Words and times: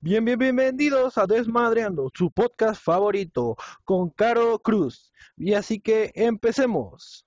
Bien, 0.00 0.24
bien, 0.24 0.38
bienvenidos 0.38 1.18
a 1.18 1.26
Desmadreando, 1.26 2.08
su 2.14 2.30
podcast 2.30 2.80
favorito, 2.80 3.56
con 3.82 4.10
Caro 4.10 4.60
Cruz. 4.60 5.12
Y 5.36 5.54
así 5.54 5.80
que 5.80 6.12
empecemos. 6.14 7.26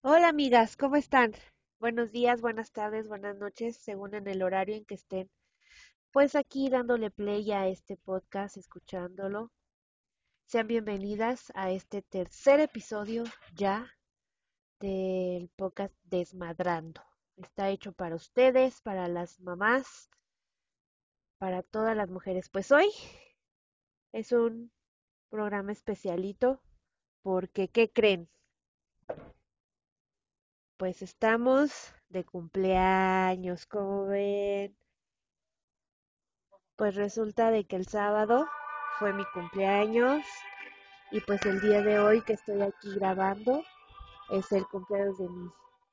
Hola 0.00 0.28
amigas, 0.28 0.74
¿cómo 0.78 0.96
están? 0.96 1.34
Buenos 1.78 2.12
días, 2.12 2.40
buenas 2.40 2.72
tardes, 2.72 3.08
buenas 3.08 3.36
noches, 3.36 3.76
según 3.76 4.14
en 4.14 4.26
el 4.26 4.42
horario 4.42 4.74
en 4.74 4.86
que 4.86 4.94
estén. 4.94 5.30
Pues 6.12 6.34
aquí 6.34 6.70
dándole 6.70 7.10
play 7.10 7.52
a 7.52 7.68
este 7.68 7.98
podcast, 7.98 8.56
escuchándolo. 8.56 9.52
Sean 10.46 10.68
bienvenidas 10.68 11.52
a 11.54 11.70
este 11.72 12.00
tercer 12.00 12.58
episodio 12.60 13.24
ya 13.54 13.86
del 14.80 15.50
podcast 15.56 15.94
Desmadrando. 16.04 17.02
Está 17.36 17.68
hecho 17.68 17.92
para 17.92 18.14
ustedes, 18.14 18.80
para 18.80 19.08
las 19.08 19.38
mamás, 19.40 20.08
para 21.38 21.62
todas 21.62 21.96
las 21.96 22.08
mujeres. 22.08 22.48
Pues 22.48 22.72
hoy 22.72 22.90
es 24.12 24.32
un 24.32 24.72
programa 25.28 25.72
especialito 25.72 26.60
porque, 27.22 27.68
¿qué 27.68 27.90
creen? 27.90 28.28
Pues 30.76 31.02
estamos 31.02 31.94
de 32.08 32.24
cumpleaños, 32.24 33.66
como 33.66 34.06
ven. 34.06 34.76
Pues 36.76 36.94
resulta 36.94 37.50
de 37.50 37.66
que 37.66 37.76
el 37.76 37.86
sábado 37.86 38.46
fue 38.98 39.12
mi 39.12 39.24
cumpleaños 39.32 40.24
y 41.10 41.20
pues 41.20 41.44
el 41.46 41.60
día 41.60 41.82
de 41.82 41.98
hoy 41.98 42.22
que 42.22 42.34
estoy 42.34 42.60
aquí 42.60 42.94
grabando 42.94 43.62
es 44.30 44.50
el 44.52 44.66
cumpleaños 44.66 45.16
de 45.18 45.28
mi, 45.28 45.50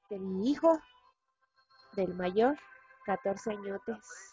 de 0.10 0.20
mi 0.20 0.52
hijo, 0.52 0.80
del 1.94 2.14
mayor, 2.16 2.58
14 3.06 3.52
añotes. 3.52 4.33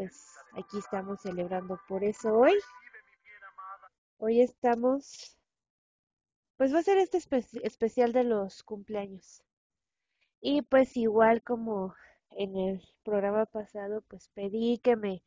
Pues 0.00 0.34
aquí 0.52 0.78
estamos 0.78 1.20
celebrando 1.20 1.78
por 1.86 2.02
eso 2.04 2.32
hoy. 2.32 2.54
Hoy 4.18 4.40
estamos, 4.40 5.36
pues 6.56 6.72
va 6.72 6.78
a 6.78 6.82
ser 6.84 6.96
este 6.98 7.18
espe- 7.18 7.60
especial 7.64 8.12
de 8.12 8.22
los 8.22 8.62
cumpleaños. 8.62 9.42
Y 10.42 10.62
pues 10.62 10.96
igual 10.98 11.42
como 11.42 11.94
en 12.30 12.56
el 12.56 12.82
programa 13.04 13.46
pasado, 13.46 14.02
pues 14.08 14.28
pedí 14.34 14.78
que 14.78 14.96
me, 14.96 15.22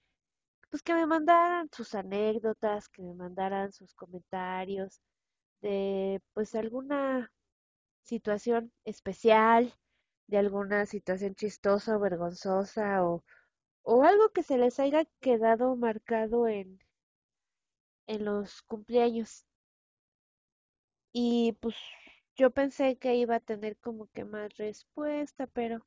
pues 0.71 0.83
que 0.83 0.93
me 0.93 1.05
mandaran 1.07 1.69
sus 1.71 1.95
anécdotas, 1.95 2.89
que 2.89 3.03
me 3.03 3.13
mandaran 3.15 3.71
sus 3.73 3.93
comentarios 3.95 5.01
de 5.61 6.21
pues 6.33 6.55
alguna 6.55 7.31
situación 8.03 8.71
especial, 8.85 9.73
de 10.27 10.37
alguna 10.39 10.85
situación 10.87 11.35
chistosa 11.35 11.97
o 11.97 12.01
vergonzosa 12.01 13.05
o, 13.05 13.23
o 13.83 14.03
algo 14.03 14.29
que 14.33 14.43
se 14.43 14.57
les 14.57 14.79
haya 14.79 15.05
quedado 15.21 15.75
marcado 15.77 16.47
en, 16.47 16.79
en 18.07 18.23
los 18.23 18.61
cumpleaños. 18.61 19.45
Y 21.13 21.53
pues 21.61 21.75
yo 22.35 22.51
pensé 22.51 22.97
que 22.97 23.15
iba 23.15 23.35
a 23.35 23.39
tener 23.39 23.77
como 23.77 24.07
que 24.11 24.25
más 24.25 24.55
respuesta, 24.57 25.47
pero 25.47 25.85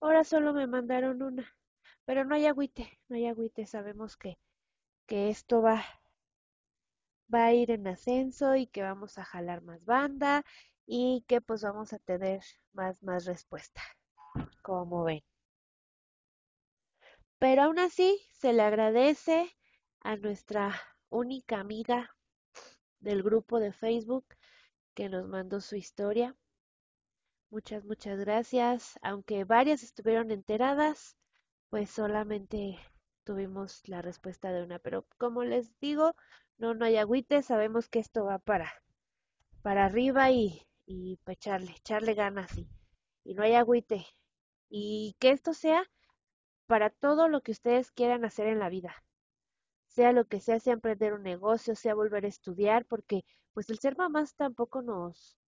ahora 0.00 0.24
solo 0.24 0.54
me 0.54 0.66
mandaron 0.68 1.22
una. 1.22 1.56
Pero 2.06 2.24
no 2.24 2.34
hay 2.36 2.46
agüite, 2.46 3.00
no 3.08 3.16
hay 3.16 3.26
agüite, 3.28 3.66
sabemos 3.66 4.16
que, 4.18 4.38
que 5.06 5.30
esto 5.30 5.62
va, 5.62 5.84
va 7.34 7.44
a 7.46 7.52
ir 7.52 7.70
en 7.70 7.86
ascenso 7.86 8.56
y 8.56 8.66
que 8.66 8.82
vamos 8.82 9.18
a 9.18 9.24
jalar 9.24 9.60
más 9.62 9.84
banda 9.84 10.42
y 10.86 11.22
que 11.28 11.40
pues 11.42 11.62
vamos 11.62 11.92
a 11.92 11.98
tener 11.98 12.42
más, 12.72 13.02
más 13.02 13.26
respuesta, 13.26 13.82
como 14.62 15.04
ven. 15.04 15.22
Pero 17.44 17.64
aún 17.64 17.78
así 17.78 18.22
se 18.38 18.54
le 18.54 18.62
agradece 18.62 19.54
a 20.00 20.16
nuestra 20.16 20.80
única 21.10 21.60
amiga 21.60 22.16
del 23.00 23.22
grupo 23.22 23.60
de 23.60 23.70
Facebook 23.70 24.24
que 24.94 25.10
nos 25.10 25.28
mandó 25.28 25.60
su 25.60 25.76
historia. 25.76 26.34
Muchas, 27.50 27.84
muchas 27.84 28.18
gracias. 28.18 28.98
Aunque 29.02 29.44
varias 29.44 29.82
estuvieron 29.82 30.30
enteradas, 30.30 31.18
pues 31.68 31.90
solamente 31.90 32.78
tuvimos 33.24 33.86
la 33.90 34.00
respuesta 34.00 34.50
de 34.50 34.62
una. 34.62 34.78
Pero 34.78 35.06
como 35.18 35.44
les 35.44 35.78
digo, 35.80 36.16
no, 36.56 36.72
no 36.72 36.86
hay 36.86 36.96
agüite, 36.96 37.42
sabemos 37.42 37.90
que 37.90 37.98
esto 37.98 38.24
va 38.24 38.38
para, 38.38 38.72
para 39.60 39.84
arriba 39.84 40.30
y, 40.30 40.66
y 40.86 41.18
para 41.18 41.34
echarle, 41.34 41.72
echarle 41.72 42.14
ganas 42.14 42.56
y, 42.56 42.66
y 43.22 43.34
no 43.34 43.42
hay 43.42 43.52
agüite. 43.52 44.06
Y 44.70 45.14
que 45.18 45.30
esto 45.30 45.52
sea 45.52 45.84
para 46.66 46.90
todo 46.90 47.28
lo 47.28 47.40
que 47.42 47.52
ustedes 47.52 47.90
quieran 47.92 48.24
hacer 48.24 48.46
en 48.48 48.58
la 48.58 48.68
vida. 48.68 48.94
Sea 49.88 50.12
lo 50.12 50.26
que 50.26 50.40
sea, 50.40 50.60
sea 50.60 50.74
emprender 50.74 51.14
un 51.14 51.22
negocio, 51.22 51.74
sea 51.76 51.94
volver 51.94 52.24
a 52.26 52.28
estudiar, 52.28 52.84
porque 52.86 53.24
pues 53.54 53.70
el 53.70 53.78
ser 53.78 53.96
mamás 53.96 54.34
tampoco 54.36 54.82
nos, 54.82 55.38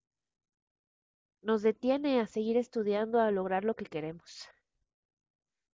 nos 1.41 1.63
detiene 1.63 2.21
a 2.21 2.27
seguir 2.27 2.59
estudiando, 2.59 3.21
a 3.21 3.31
lograr 3.31 3.65
lo 3.65 3.75
que 3.75 3.87
queremos. 3.87 4.51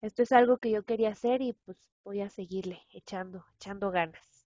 Esto 0.01 0.23
es 0.23 0.33
algo 0.33 0.57
que 0.57 0.71
yo 0.71 0.83
quería 0.83 1.11
hacer 1.11 1.41
y 1.41 1.53
pues 1.53 1.77
voy 2.03 2.19
a 2.19 2.29
seguirle 2.29 2.81
echando, 2.91 3.45
echando 3.55 3.91
ganas. 3.91 4.45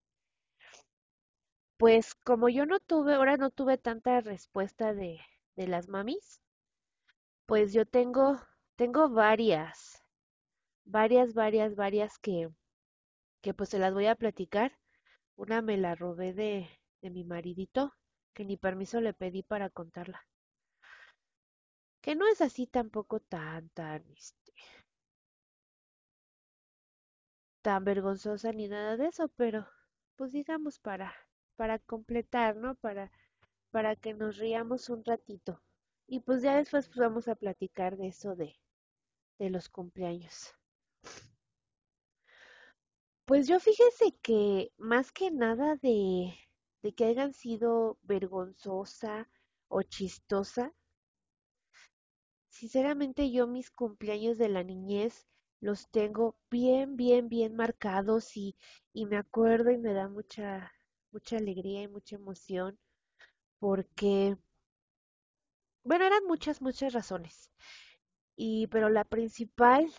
Pues 1.78 2.16
como 2.16 2.50
yo 2.50 2.66
no 2.66 2.80
tuve, 2.80 3.14
ahora 3.14 3.38
no 3.38 3.52
tuve 3.52 3.78
tanta 3.78 4.22
respuesta 4.22 4.96
de, 4.96 5.20
de 5.56 5.68
las 5.68 5.88
mamis, 5.88 6.42
pues 7.46 7.72
yo 7.72 7.86
tengo, 7.86 8.38
tengo 8.76 9.08
varias, 9.08 10.03
varias, 10.86 11.34
varias, 11.34 11.76
varias 11.76 12.18
que, 12.20 12.50
que 13.42 13.54
pues 13.54 13.70
se 13.70 13.80
las 13.80 13.94
voy 13.94 14.08
a 14.08 14.16
platicar. 14.16 14.74
Una 15.38 15.62
me 15.62 15.78
la 15.78 15.96
robé 15.96 16.34
de, 16.34 16.70
de 17.02 17.10
mi 17.12 17.24
maridito, 17.26 17.94
que 18.34 18.46
ni 18.46 18.58
permiso 18.58 19.02
le 19.02 19.14
pedí 19.14 19.44
para 19.44 19.70
contarla. 19.70 20.26
Que 22.04 22.14
no 22.16 22.28
es 22.28 22.40
así 22.42 22.68
tampoco 22.68 23.20
tan, 23.20 23.70
tan, 23.70 24.04
este, 24.16 24.54
tan 27.64 27.84
vergonzosa 27.84 28.52
ni 28.54 28.68
nada 28.68 28.96
de 28.96 29.08
eso, 29.08 29.28
pero 29.30 29.68
pues 30.16 30.32
digamos 30.32 30.78
para, 30.80 31.16
para 31.56 31.80
completar, 31.80 32.56
¿no? 32.56 32.76
Para, 32.76 33.12
para 33.72 33.96
que 33.96 34.14
nos 34.14 34.38
riamos 34.38 34.90
un 34.90 35.04
ratito. 35.06 35.62
Y 36.08 36.22
pues 36.22 36.42
ya 36.44 36.58
después 36.58 36.88
pues 36.88 37.00
vamos 37.00 37.28
a 37.28 37.36
platicar 37.36 37.98
de 37.98 38.08
eso 38.08 38.36
de, 38.36 38.56
de 39.40 39.50
los 39.52 39.70
cumpleaños. 39.70 40.54
Pues 43.26 43.48
yo 43.48 43.60
fíjese 43.60 44.14
que 44.22 44.72
más 44.78 45.12
que 45.12 45.30
nada 45.32 45.76
de, 45.76 46.34
que 46.96 47.06
hayan 47.06 47.34
sido 47.34 47.98
vergonzosa 48.04 49.30
o 49.68 49.82
chistosa, 49.82 50.74
sinceramente 52.50 53.30
yo 53.32 53.46
mis 53.48 53.70
cumpleaños 53.72 54.38
de 54.38 54.48
la 54.48 54.64
niñez 54.64 55.28
los 55.60 55.90
tengo 55.90 56.38
bien, 56.50 56.96
bien, 56.96 57.28
bien 57.28 57.56
marcados 57.56 58.38
y, 58.38 58.56
y 58.94 59.06
me 59.06 59.18
acuerdo 59.18 59.72
y 59.72 59.78
me 59.78 59.94
da 59.94 60.08
mucha, 60.08 60.72
mucha 61.12 61.36
alegría 61.38 61.82
y 61.82 61.88
mucha 61.90 62.16
emoción 62.16 62.80
porque, 63.60 64.38
bueno, 65.84 66.06
eran 66.06 66.26
muchas, 66.26 66.62
muchas 66.62 66.94
razones. 66.94 67.50
Y, 68.36 68.68
pero 68.68 68.90
la 68.90 69.06
principal 69.06 69.92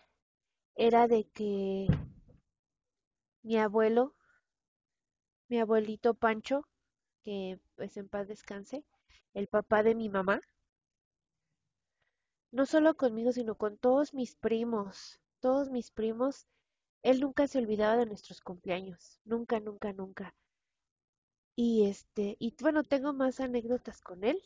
era 0.77 1.09
de 1.09 1.25
que 1.35 1.89
mi 3.45 3.57
abuelo, 3.59 4.15
mi 5.49 5.59
abuelito 5.59 6.13
Pancho, 6.13 6.69
que 7.25 7.59
pues 7.77 7.97
en 7.97 8.09
paz 8.09 8.29
descanse, 8.29 8.85
el 9.35 9.49
papá 9.49 9.83
de 9.83 9.95
mi 9.95 10.09
mamá, 10.11 10.41
no 12.53 12.65
solo 12.65 12.97
conmigo, 12.97 13.33
sino 13.33 13.55
con 13.55 13.77
todos 13.77 14.15
mis 14.15 14.35
primos, 14.35 15.21
todos 15.41 15.69
mis 15.69 15.91
primos, 15.91 16.47
él 17.03 17.21
nunca 17.21 17.47
se 17.49 17.59
olvidaba 17.59 17.99
de 17.99 18.07
nuestros 18.07 18.41
cumpleaños, 18.41 19.21
nunca, 19.25 19.61
nunca, 19.61 19.93
nunca. 19.93 20.35
Y 21.57 21.87
este, 21.89 22.37
y 22.39 22.55
bueno, 22.61 22.85
tengo 22.85 23.13
más 23.13 23.41
anécdotas 23.41 24.01
con 24.01 24.23
él, 24.23 24.41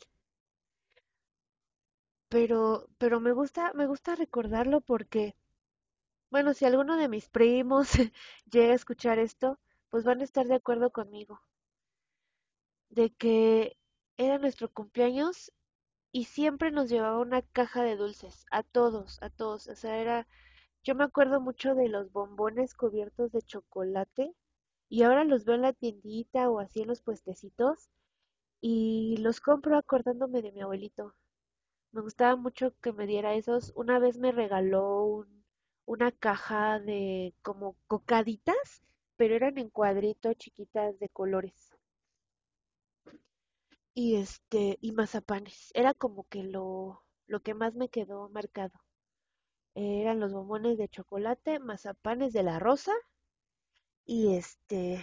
pero, 2.31 2.88
pero 2.98 3.20
me 3.20 3.32
gusta, 3.32 3.72
me 3.74 3.86
gusta 3.86 4.14
recordarlo 4.14 4.81
porque, 4.81 5.34
bueno, 6.30 6.54
si 6.54 6.64
alguno 6.64 6.96
de 6.96 7.08
mis 7.08 7.28
primos 7.28 7.90
llega 8.50 8.72
a 8.72 8.76
escuchar 8.76 9.19
esto, 9.19 9.58
pues 9.90 10.04
van 10.04 10.20
a 10.20 10.25
estar 10.25 10.46
de 10.46 10.54
acuerdo 10.56 10.90
conmigo, 10.90 11.40
de 12.90 13.10
que 13.14 13.76
era 14.19 14.36
nuestro 14.38 14.70
cumpleaños 14.70 15.52
y 16.12 16.25
siempre 16.26 16.70
nos 16.72 16.88
llevaba 16.90 17.20
una 17.20 17.42
caja 17.42 17.82
de 17.82 17.96
dulces, 17.96 18.46
a 18.50 18.62
todos, 18.64 19.22
a 19.22 19.30
todos, 19.30 19.69
o 19.69 19.76
sea, 19.76 19.98
era, 19.98 20.28
yo 20.84 20.94
me 20.96 21.04
acuerdo 21.04 21.40
mucho 21.40 21.75
de 21.75 21.88
los 21.88 22.12
bombones 22.12 22.74
cubiertos 22.74 23.32
de 23.32 23.42
chocolate 23.42 24.34
y 24.90 25.02
ahora 25.04 25.24
los 25.24 25.44
veo 25.46 25.56
en 25.56 25.62
la 25.62 25.72
tiendita 25.74 26.50
o 26.50 26.60
así 26.60 26.82
en 26.82 26.88
los 26.88 27.02
puestecitos 27.02 27.90
y 28.60 29.16
los 29.19 29.40
compro 29.40 29.76
acordándome 29.78 30.42
de 30.42 30.52
mi 30.52 30.62
abuelito. 30.62 31.14
Me 31.92 32.00
gustaba 32.02 32.36
mucho 32.36 32.74
que 32.82 32.92
me 32.92 33.06
diera 33.06 33.34
esos. 33.34 33.72
Una 33.76 33.98
vez 33.98 34.19
me 34.19 34.32
regaló 34.32 35.04
un, 35.04 35.38
una 35.88 36.12
caja 36.12 36.79
de 36.81 37.35
como 37.40 37.75
cocaditas, 37.87 38.85
pero 39.17 39.35
eran 39.35 39.56
en 39.56 39.70
cuadritos 39.70 40.37
chiquitas 40.37 40.99
de 40.99 41.08
colores. 41.08 41.75
Y 43.94 44.17
este, 44.17 44.76
y 44.82 44.93
mazapanes. 44.93 45.70
Era 45.75 45.94
como 45.94 46.25
que 46.29 46.43
lo, 46.44 47.02
lo 47.26 47.40
que 47.40 47.55
más 47.55 47.75
me 47.75 47.88
quedó 47.88 48.29
marcado. 48.29 48.79
Eran 49.75 50.20
los 50.20 50.31
bombones 50.31 50.76
de 50.76 50.90
chocolate, 50.90 51.58
mazapanes 51.58 52.34
de 52.34 52.43
la 52.43 52.58
rosa 52.58 52.93
y 54.05 54.37
este, 54.37 55.02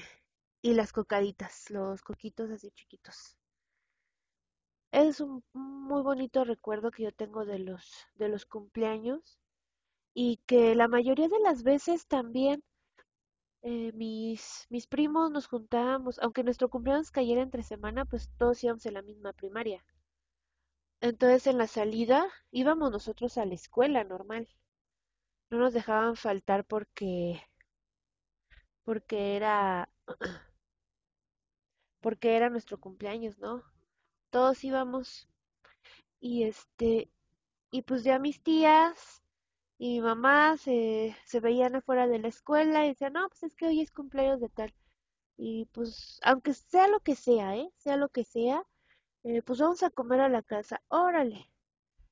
y 0.61 0.75
las 0.75 0.93
cocaditas, 0.93 1.71
los 1.71 2.03
coquitos 2.03 2.51
así 2.51 2.69
chiquitos. 2.69 3.35
Es 4.91 5.19
un 5.19 5.43
muy 5.53 6.03
bonito 6.03 6.43
recuerdo 6.43 6.91
que 6.91 7.03
yo 7.03 7.11
tengo 7.11 7.43
de 7.43 7.57
los, 7.57 8.05
de 8.13 8.29
los 8.29 8.45
cumpleaños 8.45 9.39
y 10.15 10.39
que 10.47 10.73
la 10.73 10.87
mayoría 10.87 11.27
de 11.29 11.39
las 11.41 11.61
veces 11.61 12.07
también 12.07 12.63
eh, 13.63 13.91
mis, 13.93 14.65
mis 14.69 14.87
primos 14.87 15.29
nos 15.29 15.47
juntábamos, 15.47 16.19
aunque 16.19 16.43
nuestro 16.43 16.69
cumpleaños 16.69 17.11
cayera 17.11 17.41
entre 17.41 17.63
semana, 17.63 18.05
pues 18.05 18.31
todos 18.37 18.63
íbamos 18.63 18.85
en 18.85 18.93
la 18.93 19.01
misma 19.01 19.33
primaria. 19.33 19.83
Entonces 20.99 21.47
en 21.47 21.57
la 21.57 21.67
salida 21.67 22.25
íbamos 22.51 22.91
nosotros 22.91 23.37
a 23.37 23.45
la 23.45 23.53
escuela 23.55 24.03
normal. 24.03 24.47
No 25.49 25.57
nos 25.57 25.73
dejaban 25.73 26.15
faltar 26.15 26.63
porque 26.65 27.41
porque 28.83 29.35
era 29.35 29.89
porque 32.01 32.35
era 32.37 32.49
nuestro 32.49 32.79
cumpleaños, 32.79 33.37
¿no? 33.39 33.63
Todos 34.29 34.63
íbamos 34.63 35.27
y 36.19 36.43
este 36.43 37.09
y 37.71 37.81
pues 37.83 38.03
ya 38.03 38.19
mis 38.19 38.41
tías 38.41 39.23
y 39.77 39.95
mi 39.95 40.01
mamá 40.01 40.57
se, 40.57 41.15
se 41.25 41.39
veían 41.39 41.75
afuera 41.75 42.07
de 42.07 42.19
la 42.19 42.27
escuela 42.29 42.85
y 42.85 42.89
decían, 42.89 43.13
no, 43.13 43.27
pues 43.29 43.43
es 43.43 43.55
que 43.55 43.67
hoy 43.67 43.81
es 43.81 43.91
cumpleaños 43.91 44.41
de 44.41 44.49
tal. 44.49 44.73
Y 45.37 45.65
pues, 45.73 46.19
aunque 46.23 46.53
sea 46.53 46.87
lo 46.87 46.99
que 47.01 47.15
sea, 47.15 47.57
¿eh? 47.57 47.71
Sea 47.77 47.97
lo 47.97 48.09
que 48.09 48.23
sea, 48.25 48.63
eh, 49.23 49.41
pues 49.43 49.59
vamos 49.59 49.83
a 49.83 49.89
comer 49.91 50.21
a 50.21 50.29
la 50.29 50.43
casa, 50.43 50.81
órale. 50.89 51.51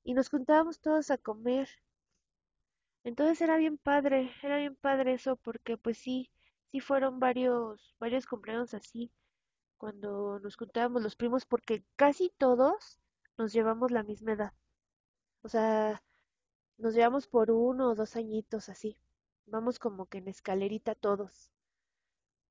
Y 0.03 0.13
nos 0.15 0.29
juntábamos 0.29 0.81
todos 0.81 1.11
a 1.11 1.17
comer. 1.19 1.69
Entonces 3.05 3.39
era 3.41 3.55
bien 3.57 3.77
padre, 3.77 4.31
era 4.43 4.57
bien 4.57 4.75
padre 4.75 5.13
eso, 5.13 5.35
porque 5.37 5.77
pues 5.77 5.97
sí, 5.97 6.29
sí 6.71 6.79
fueron 6.81 7.19
varios, 7.19 7.95
varios 7.99 8.25
cumpleaños 8.25 8.73
así, 8.73 9.11
cuando 9.77 10.39
nos 10.39 10.57
juntábamos 10.57 11.03
los 11.03 11.15
primos, 11.15 11.45
porque 11.45 11.85
casi 11.97 12.31
todos 12.37 12.99
nos 13.37 13.53
llevamos 13.53 13.91
la 13.91 14.03
misma 14.03 14.33
edad. 14.33 14.53
O 15.43 15.49
sea, 15.49 16.03
nos 16.77 16.93
llevamos 16.93 17.27
por 17.27 17.49
uno 17.51 17.89
o 17.89 17.95
dos 17.95 18.15
añitos 18.15 18.69
así. 18.69 18.97
Vamos 19.47 19.79
como 19.79 20.05
que 20.07 20.19
en 20.19 20.27
escalerita 20.27 20.95
todos. 20.95 21.51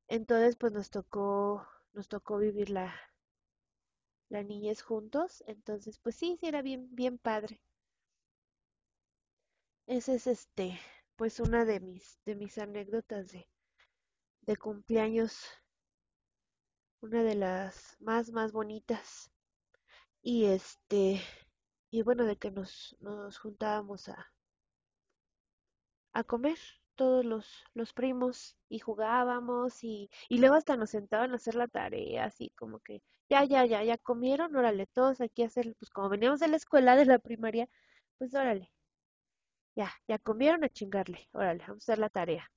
Entonces, 0.06 0.54
pues 0.54 0.70
nos 0.72 0.90
tocó, 0.90 1.66
nos 1.92 2.06
tocó 2.06 2.38
vivir 2.38 2.70
la, 2.70 2.94
la 4.30 4.42
niñez 4.42 4.82
juntos. 4.82 5.44
Entonces, 5.46 6.00
pues 6.00 6.16
sí, 6.16 6.36
sí 6.40 6.46
era 6.48 6.60
bien, 6.60 6.88
bien 6.92 7.18
padre. 7.18 7.60
Esa 9.86 10.14
es 10.14 10.26
este, 10.26 10.76
pues 11.14 11.38
una 11.38 11.64
de 11.64 11.78
mis, 11.78 12.18
de 12.24 12.34
mis 12.34 12.58
anécdotas 12.58 13.30
de, 13.30 13.46
de 14.42 14.56
cumpleaños, 14.56 15.44
una 17.02 17.22
de 17.22 17.34
las 17.34 17.98
más, 18.00 18.30
más 18.32 18.50
bonitas. 18.52 19.30
Y 20.22 20.46
este, 20.46 21.20
y 21.92 22.02
bueno, 22.02 22.24
de 22.24 22.36
que 22.36 22.50
nos, 22.50 22.96
nos 23.00 23.38
juntábamos 23.38 24.08
a, 24.08 24.32
a 26.14 26.24
comer 26.24 26.58
todos 26.94 27.22
los, 27.24 27.64
los 27.74 27.92
primos 27.92 28.56
y 28.70 28.78
jugábamos 28.78 29.82
y, 29.84 30.08
y 30.30 30.38
luego 30.38 30.54
hasta 30.56 30.76
nos 30.76 30.90
sentaban 30.90 31.32
a 31.32 31.36
hacer 31.36 31.54
la 31.54 31.68
tarea, 31.68 32.24
así 32.26 32.50
como 32.56 32.80
que 32.80 33.02
ya, 33.28 33.44
ya, 33.44 33.64
ya, 33.66 33.82
ya 33.84 33.98
comieron, 33.98 34.54
órale, 34.56 34.86
todos 34.86 35.20
aquí 35.20 35.42
a 35.42 35.46
hacer, 35.46 35.74
pues 35.78 35.90
como 35.90 36.08
veníamos 36.08 36.40
de 36.40 36.48
la 36.48 36.56
escuela 36.56 36.96
de 36.96 37.06
la 37.06 37.18
primaria, 37.18 37.68
pues 38.18 38.34
órale, 38.34 38.70
ya, 39.76 39.92
ya 40.08 40.18
comieron 40.18 40.64
a 40.64 40.68
chingarle, 40.70 41.28
órale, 41.32 41.64
vamos 41.66 41.82
a 41.88 41.92
hacer 41.92 41.98
la 41.98 42.08
tarea. 42.08 42.50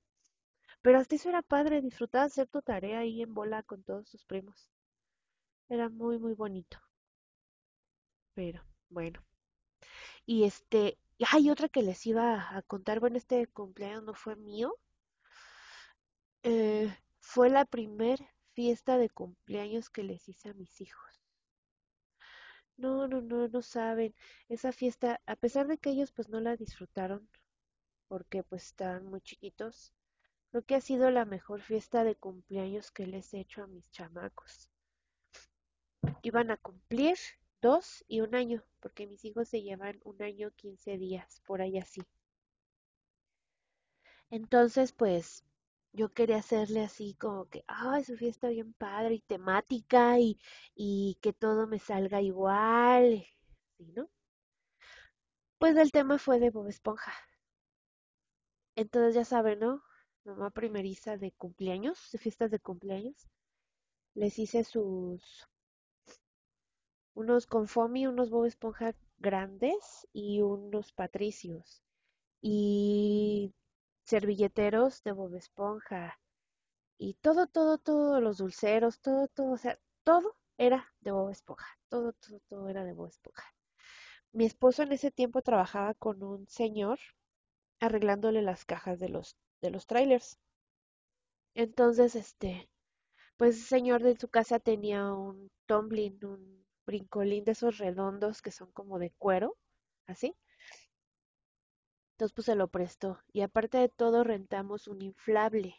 Pero 0.81 0.99
hasta 0.99 1.15
eso 1.15 1.29
era 1.29 1.41
padre, 1.43 1.81
disfrutar 1.81 2.23
hacer 2.25 2.47
tu 2.47 2.61
tarea 2.61 2.99
ahí 2.99 3.21
en 3.23 3.33
bola 3.33 3.63
con 3.63 3.83
todos 3.83 4.09
tus 4.11 4.25
primos. 4.25 4.69
Era 5.69 5.89
muy, 5.89 6.17
muy 6.17 6.33
bonito. 6.33 6.79
Pero, 8.33 8.61
bueno. 8.95 9.21
Y 10.25 10.45
este, 10.45 10.97
hay 11.31 11.49
otra 11.51 11.69
que 11.69 11.83
les 11.83 12.05
iba 12.07 12.57
a 12.57 12.61
contar, 12.63 12.99
bueno, 13.01 13.17
este 13.17 13.45
cumpleaños 13.47 14.03
no 14.03 14.13
fue 14.13 14.35
mío, 14.37 14.73
eh, 16.43 16.95
fue 17.19 17.49
la 17.49 17.65
primer 17.65 18.19
fiesta 18.53 18.97
de 18.97 19.09
cumpleaños 19.09 19.89
que 19.89 20.03
les 20.03 20.27
hice 20.29 20.49
a 20.49 20.53
mis 20.53 20.79
hijos. 20.79 21.21
No, 22.77 23.07
no, 23.07 23.21
no, 23.21 23.47
no 23.49 23.61
saben. 23.61 24.15
Esa 24.47 24.71
fiesta, 24.71 25.21
a 25.25 25.35
pesar 25.35 25.67
de 25.67 25.77
que 25.77 25.89
ellos 25.89 26.11
pues 26.13 26.29
no 26.29 26.39
la 26.39 26.55
disfrutaron, 26.55 27.27
porque 28.07 28.43
pues 28.43 28.65
estaban 28.67 29.05
muy 29.07 29.19
chiquitos, 29.21 29.93
creo 30.51 30.63
que 30.63 30.75
ha 30.75 30.81
sido 30.81 31.11
la 31.11 31.25
mejor 31.25 31.61
fiesta 31.61 32.05
de 32.05 32.15
cumpleaños 32.15 32.91
que 32.91 33.07
les 33.07 33.33
he 33.33 33.41
hecho 33.41 33.63
a 33.63 33.67
mis 33.67 33.89
chamacos. 33.91 34.69
Iban 36.21 36.51
a 36.51 36.57
cumplir 36.57 37.17
dos 37.65 38.05
y 38.07 38.21
un 38.21 38.35
año, 38.35 38.63
porque 38.79 39.07
mis 39.07 39.25
hijos 39.25 39.49
se 39.49 39.63
llevan 39.63 39.99
un 40.03 40.21
año, 40.21 40.51
quince 40.55 40.97
días, 40.99 41.41
por 41.47 41.61
ahí 41.61 41.79
así. 41.79 42.01
Entonces, 44.29 44.91
pues, 44.91 45.43
yo 45.93 46.13
quería 46.13 46.37
hacerle 46.37 46.83
así 46.83 47.15
como 47.15 47.45
que, 47.49 47.63
ay, 47.67 48.03
su 48.03 48.15
fiesta 48.17 48.49
bien 48.49 48.73
padre 48.73 49.15
y 49.15 49.21
temática 49.21 50.19
y, 50.19 50.37
y 50.75 51.17
que 51.21 51.33
todo 51.33 51.65
me 51.67 51.79
salga 51.79 52.21
igual, 52.21 53.25
¿sí, 53.77 53.91
no? 53.95 54.07
Pues 55.59 55.75
el 55.75 55.91
tema 55.91 56.17
fue 56.17 56.39
de 56.39 56.49
Bob 56.49 56.69
Esponja. 56.69 57.11
Entonces 58.77 59.15
ya 59.15 59.25
saben, 59.25 59.59
¿no? 59.59 59.83
Mamá 60.23 60.49
primeriza 60.49 61.17
de 61.17 61.33
cumpleaños, 61.33 62.09
de 62.13 62.19
fiestas 62.19 62.51
de 62.51 62.59
cumpleaños. 62.59 63.27
Les 64.15 64.39
hice 64.39 64.63
sus 64.63 65.47
unos 67.15 67.47
con 67.47 67.67
Fomi, 67.67 68.07
unos 68.07 68.29
Bob 68.29 68.45
Esponja 68.45 68.93
grandes 69.17 70.07
y 70.13 70.41
unos 70.41 70.91
patricios. 70.91 71.81
Y 72.41 73.53
servilleteros 74.03 75.01
de 75.03 75.13
Bob 75.13 75.33
Esponja. 75.35 76.19
Y 76.97 77.15
todo, 77.15 77.47
todo, 77.47 77.77
todo, 77.77 78.21
los 78.21 78.37
dulceros, 78.37 78.99
todo, 79.01 79.27
todo, 79.29 79.51
o 79.51 79.57
sea, 79.57 79.79
todo 80.03 80.35
era 80.57 80.93
de 81.01 81.11
Bob 81.11 81.31
Esponja. 81.31 81.67
Todo, 81.89 82.13
todo, 82.13 82.39
todo 82.49 82.69
era 82.69 82.83
de 82.83 82.93
Bob 82.93 83.07
Esponja. 83.07 83.45
Mi 84.33 84.45
esposo 84.45 84.83
en 84.83 84.91
ese 84.91 85.11
tiempo 85.11 85.41
trabajaba 85.41 85.93
con 85.93 86.21
un 86.21 86.47
señor 86.47 86.99
arreglándole 87.79 88.41
las 88.41 88.65
cajas 88.65 88.99
de 88.99 89.09
los, 89.09 89.37
de 89.61 89.69
los 89.71 89.87
trailers. 89.87 90.37
Entonces, 91.53 92.15
este, 92.15 92.69
pues 93.37 93.55
el 93.57 93.63
señor 93.63 94.03
de 94.03 94.17
su 94.17 94.27
casa 94.27 94.59
tenía 94.59 95.13
un 95.13 95.49
tumbling, 95.65 96.23
un 96.25 96.64
brincolín 96.85 97.43
de 97.45 97.51
esos 97.53 97.77
redondos 97.77 98.41
que 98.41 98.51
son 98.51 98.71
como 98.71 98.99
de 98.99 99.11
cuero, 99.11 99.57
así. 100.07 100.35
Entonces, 102.13 102.33
pues 102.33 102.45
se 102.47 102.55
lo 102.55 102.67
prestó. 102.67 103.19
Y 103.31 103.41
aparte 103.41 103.77
de 103.77 103.89
todo, 103.89 104.23
rentamos 104.23 104.87
un 104.87 105.03
inflable. 105.03 105.75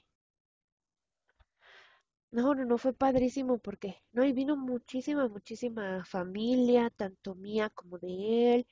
No, 2.30 2.54
no, 2.54 2.64
no 2.64 2.78
fue 2.78 2.92
padrísimo 2.92 3.58
porque, 3.58 3.96
no, 4.12 4.24
y 4.24 4.32
vino 4.32 4.56
muchísima, 4.56 5.26
muchísima 5.28 6.04
familia, 6.04 6.88
tanto 6.90 7.34
mía 7.34 7.68
como 7.70 7.98
de 7.98 8.54
él. 8.54 8.66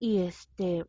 Y 0.00 0.20
este, 0.22 0.84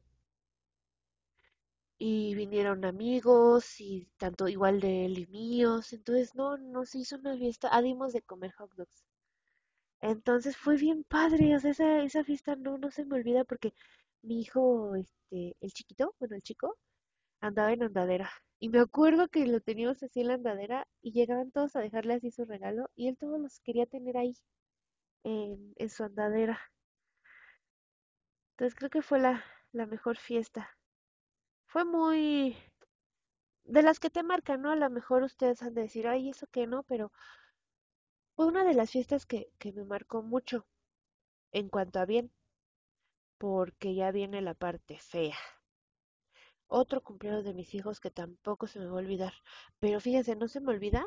y 1.98 2.36
vinieron 2.36 2.86
amigos 2.86 3.82
y 3.82 4.08
tanto 4.18 4.48
igual 4.48 4.80
de 4.80 5.06
él 5.06 5.18
y 5.18 5.26
míos. 5.26 5.92
Entonces, 5.92 6.36
no, 6.36 6.56
no 6.56 6.86
se 6.86 7.00
hizo 7.00 7.16
una 7.16 7.36
fiesta. 7.36 7.70
Ah, 7.72 7.82
dimos 7.82 8.14
de 8.14 8.22
comer 8.22 8.52
hot 8.54 8.72
dogs. 8.76 9.04
Entonces 10.04 10.56
fue 10.56 10.78
bien 10.78 11.04
padre, 11.04 11.56
o 11.56 11.60
sea, 11.60 11.72
esa, 11.72 12.04
esa 12.04 12.24
fiesta 12.24 12.56
no, 12.56 12.78
no 12.78 12.92
se 12.92 13.06
me 13.06 13.16
olvida 13.16 13.44
porque 13.44 13.74
mi 14.22 14.40
hijo, 14.42 14.96
este, 14.96 15.58
el 15.62 15.72
chiquito, 15.74 16.16
bueno, 16.20 16.36
el 16.36 16.44
chico, 16.44 16.78
andaba 17.42 17.74
en 17.74 17.84
andadera. 17.84 18.32
Y 18.60 18.70
me 18.70 18.80
acuerdo 18.80 19.30
que 19.30 19.48
lo 19.48 19.62
teníamos 19.62 20.04
así 20.04 20.22
en 20.22 20.28
la 20.30 20.36
andadera 20.36 20.88
y 21.02 21.14
llegaban 21.14 21.52
todos 21.52 21.76
a 21.78 21.82
dejarle 21.82 22.16
así 22.16 22.32
su 22.32 22.46
regalo 22.46 22.90
y 22.96 23.10
él 23.10 23.18
todos 23.18 23.40
los 23.42 23.60
quería 23.62 23.86
tener 23.88 24.18
ahí, 24.18 24.36
en, 25.24 25.74
en 25.78 25.90
su 25.90 26.04
andadera. 26.06 26.60
Entonces 28.54 28.76
creo 28.76 28.90
que 28.90 29.04
fue 29.04 29.20
la, 29.20 29.44
la 29.74 29.86
mejor 29.86 30.18
fiesta. 30.18 30.68
Fue 31.66 31.84
muy... 31.86 32.56
De 33.66 33.82
las 33.84 34.00
que 34.00 34.10
te 34.10 34.24
marcan, 34.24 34.62
¿no? 34.62 34.72
A 34.72 34.78
lo 34.78 34.90
mejor 34.90 35.22
ustedes 35.24 35.62
han 35.64 35.74
de 35.74 35.82
decir, 35.82 36.08
ay, 36.08 36.30
eso 36.30 36.48
que 36.48 36.66
no, 36.66 36.84
pero 36.84 37.12
fue 38.36 38.46
una 38.48 38.64
de 38.64 38.74
las 38.74 38.92
fiestas 38.92 39.26
que, 39.26 39.50
me 39.74 39.86
marcó 39.86 40.22
mucho 40.22 40.66
en 41.52 41.70
cuanto 41.70 42.00
a 42.00 42.06
bien, 42.06 42.32
porque 43.38 43.96
ya 43.96 44.12
viene 44.12 44.42
la 44.42 44.54
parte 44.56 44.98
fea. 45.00 45.38
otro 46.68 47.02
cumpleaños 47.02 47.46
de 47.46 47.54
mis 47.54 47.74
hijos 47.76 48.00
que 48.00 48.12
tampoco 48.12 48.68
se 48.68 48.80
me 48.80 48.86
va 48.86 48.92
a 48.94 48.96
olvidar. 48.96 49.34
Pero 49.80 50.00
fíjense, 50.02 50.36
no 50.36 50.48
se 50.48 50.60
me 50.60 50.72
olvida, 50.72 51.06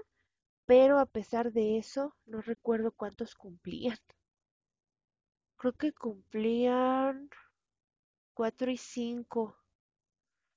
pero 0.67 0.99
a 0.99 1.07
pesar 1.07 1.53
de 1.53 1.79
eso, 1.79 2.15
no 2.27 2.41
recuerdo 2.43 2.93
cuántos 2.93 3.35
cumplían. 3.35 3.99
Creo 5.59 5.73
que 5.75 5.93
cumplían 5.93 7.29
cuatro 8.35 8.71
y 8.71 8.77
cinco. 8.77 9.57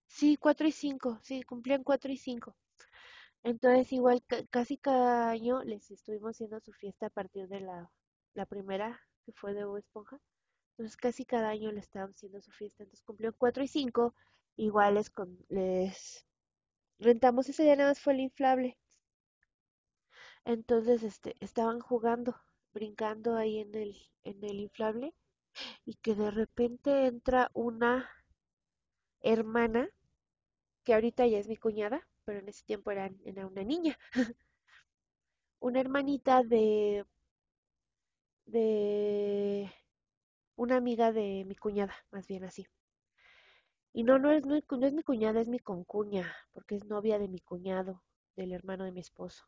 Sí, 0.07 0.35
cuatro 0.37 0.67
y 0.67 0.71
cinco, 0.71 1.19
sí, 1.23 1.41
cumplían 1.43 1.83
cuatro 1.83 2.11
y 2.11 2.17
cinco. 2.17 2.55
Entonces, 3.43 3.91
igual 3.91 4.23
ca- 4.27 4.45
casi 4.49 4.77
cada 4.77 5.29
año 5.29 5.61
les 5.63 5.91
estuvimos 5.91 6.31
haciendo 6.31 6.59
su 6.61 6.71
fiesta 6.73 7.07
a 7.07 7.09
partir 7.09 7.47
de 7.49 7.59
la, 7.59 7.91
la 8.33 8.45
primera, 8.45 8.99
que 9.25 9.33
fue 9.33 9.53
de 9.53 9.65
Bob 9.65 9.77
Esponja. 9.77 10.19
Entonces, 10.73 10.97
casi 10.97 11.25
cada 11.25 11.49
año 11.49 11.71
le 11.71 11.79
estábamos 11.81 12.15
haciendo 12.17 12.41
su 12.41 12.51
fiesta. 12.51 12.83
Entonces, 12.83 13.05
cumplieron 13.05 13.35
cuatro 13.37 13.63
y 13.63 13.67
cinco. 13.69 14.15
Igual 14.57 14.95
les, 14.95 15.09
con, 15.11 15.37
les 15.49 16.25
rentamos 16.99 17.49
ese 17.49 17.63
día, 17.63 17.75
nada 17.77 17.91
más 17.91 18.01
fue 18.01 18.13
el 18.13 18.21
inflable. 18.21 18.77
Entonces, 20.43 21.01
este, 21.03 21.37
estaban 21.39 21.79
jugando, 21.79 22.35
brincando 22.73 23.37
ahí 23.37 23.59
en 23.59 23.73
el, 23.73 23.95
en 24.25 24.43
el 24.43 24.59
inflable, 24.59 25.13
y 25.85 25.95
que 25.95 26.15
de 26.15 26.31
repente 26.31 27.07
entra 27.07 27.51
una 27.53 28.09
hermana, 29.21 29.89
que 30.83 30.93
ahorita 30.95 31.27
ya 31.27 31.39
es 31.39 31.47
mi 31.47 31.57
cuñada, 31.57 32.08
pero 32.29 32.41
en 32.41 32.49
ese 32.49 32.63
tiempo 32.63 32.91
era, 32.91 33.09
una 33.47 33.63
niña, 33.63 33.97
una 35.61 35.79
hermanita 35.79 36.43
de 36.43 37.03
de 38.45 39.71
una 40.55 40.77
amiga 40.77 41.11
de 41.11 41.43
mi 41.47 41.55
cuñada, 41.55 41.95
más 42.11 42.27
bien 42.27 42.43
así. 42.43 42.67
Y 43.93 44.03
no, 44.03 44.19
no 44.19 44.31
es, 44.31 44.43
es 44.45 44.63
no 44.69 44.85
es 44.85 44.93
mi 44.93 45.01
cuñada, 45.01 45.41
es 45.41 45.47
mi 45.47 45.57
concuña, 45.57 46.31
porque 46.53 46.75
es 46.75 46.85
novia 46.85 47.17
de 47.17 47.27
mi 47.27 47.39
cuñado, 47.39 48.03
del 48.35 48.51
hermano 48.51 48.83
de 48.83 48.91
mi 48.91 48.99
esposo. 48.99 49.45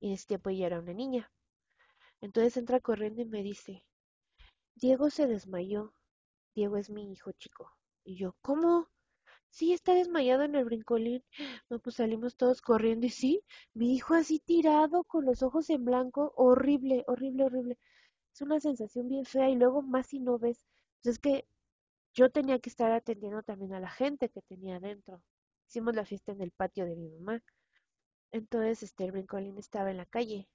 Y 0.00 0.08
en 0.08 0.14
ese 0.14 0.26
tiempo 0.26 0.50
ella 0.50 0.66
era 0.66 0.80
una 0.80 0.92
niña. 0.92 1.32
Entonces 2.20 2.56
entra 2.58 2.80
corriendo 2.80 3.22
y 3.22 3.26
me 3.26 3.42
dice, 3.42 3.84
Diego 4.74 5.10
se 5.10 5.26
desmayó. 5.26 5.94
Diego 6.54 6.76
es 6.76 6.90
mi 6.90 7.12
hijo 7.12 7.32
chico. 7.32 7.72
Y 8.04 8.16
yo, 8.16 8.36
¿cómo? 8.42 8.88
Sí, 9.52 9.72
está 9.72 9.94
desmayado 9.94 10.42
en 10.42 10.56
el 10.56 10.64
brincolín. 10.64 11.22
No, 11.70 11.78
pues 11.78 11.94
salimos 11.96 12.36
todos 12.36 12.60
corriendo 12.60 13.06
y 13.06 13.10
sí, 13.10 13.44
mi 13.72 13.94
hijo 13.94 14.14
así 14.14 14.40
tirado 14.40 15.04
con 15.04 15.24
los 15.24 15.42
ojos 15.44 15.70
en 15.70 15.84
blanco, 15.84 16.32
horrible, 16.36 17.04
horrible, 17.06 17.44
horrible. 17.44 17.78
Es 18.34 18.42
una 18.42 18.60
sensación 18.60 19.08
bien 19.08 19.24
fea 19.26 19.50
y 19.50 19.56
luego 19.56 19.82
más 19.82 20.08
si 20.08 20.20
no 20.20 20.38
ves. 20.38 20.64
Pues 21.02 21.14
es 21.16 21.18
que 21.20 21.46
yo 22.14 22.30
tenía 22.30 22.58
que 22.60 22.70
estar 22.70 22.92
atendiendo 22.92 23.42
también 23.42 23.74
a 23.74 23.80
la 23.80 23.90
gente 23.90 24.28
que 24.30 24.42
tenía 24.42 24.76
adentro. 24.76 25.22
Hicimos 25.68 25.94
la 25.96 26.04
fiesta 26.06 26.32
en 26.32 26.42
el 26.42 26.52
patio 26.52 26.86
de 26.86 26.96
mi 26.96 27.08
mamá. 27.10 27.42
Entonces, 28.32 28.82
este, 28.84 29.04
el 29.06 29.12
brincolín 29.12 29.58
estaba 29.58 29.90
en 29.92 29.98
la 29.98 30.06
calle. 30.06 30.48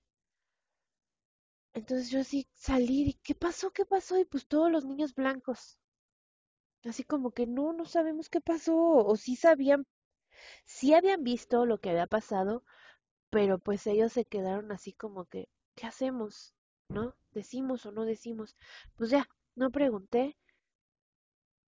Entonces 1.73 2.09
yo 2.09 2.25
sí 2.25 2.45
salí 2.55 3.03
y 3.03 3.13
¿qué 3.23 3.33
pasó? 3.33 3.71
¿Qué 3.71 3.85
pasó? 3.85 4.19
Y 4.19 4.25
pues 4.25 4.45
todos 4.47 4.69
los 4.69 4.83
niños 4.83 5.15
blancos. 5.15 5.77
Así 6.85 7.03
como 7.03 7.29
que 7.31 7.45
no, 7.45 7.71
no 7.73 7.85
sabemos 7.85 8.29
qué 8.29 8.41
pasó. 8.41 8.75
O 8.75 9.15
sí 9.15 9.35
sabían, 9.35 9.85
sí 10.65 10.93
habían 10.95 11.23
visto 11.23 11.65
lo 11.65 11.79
que 11.79 11.91
había 11.91 12.07
pasado, 12.07 12.63
pero 13.31 13.59
pues 13.59 13.87
ellos 13.87 14.13
se 14.13 14.25
quedaron 14.25 14.71
así 14.71 14.93
como 14.93 15.25
que, 15.25 15.49
¿qué 15.75 15.87
hacemos? 15.87 16.55
¿No? 16.89 17.15
¿Decimos 17.31 17.85
o 17.87 17.91
no 17.93 18.05
decimos? 18.05 18.55
Pues 18.97 19.09
ya, 19.11 19.29
no 19.55 19.71
pregunté. 19.71 20.37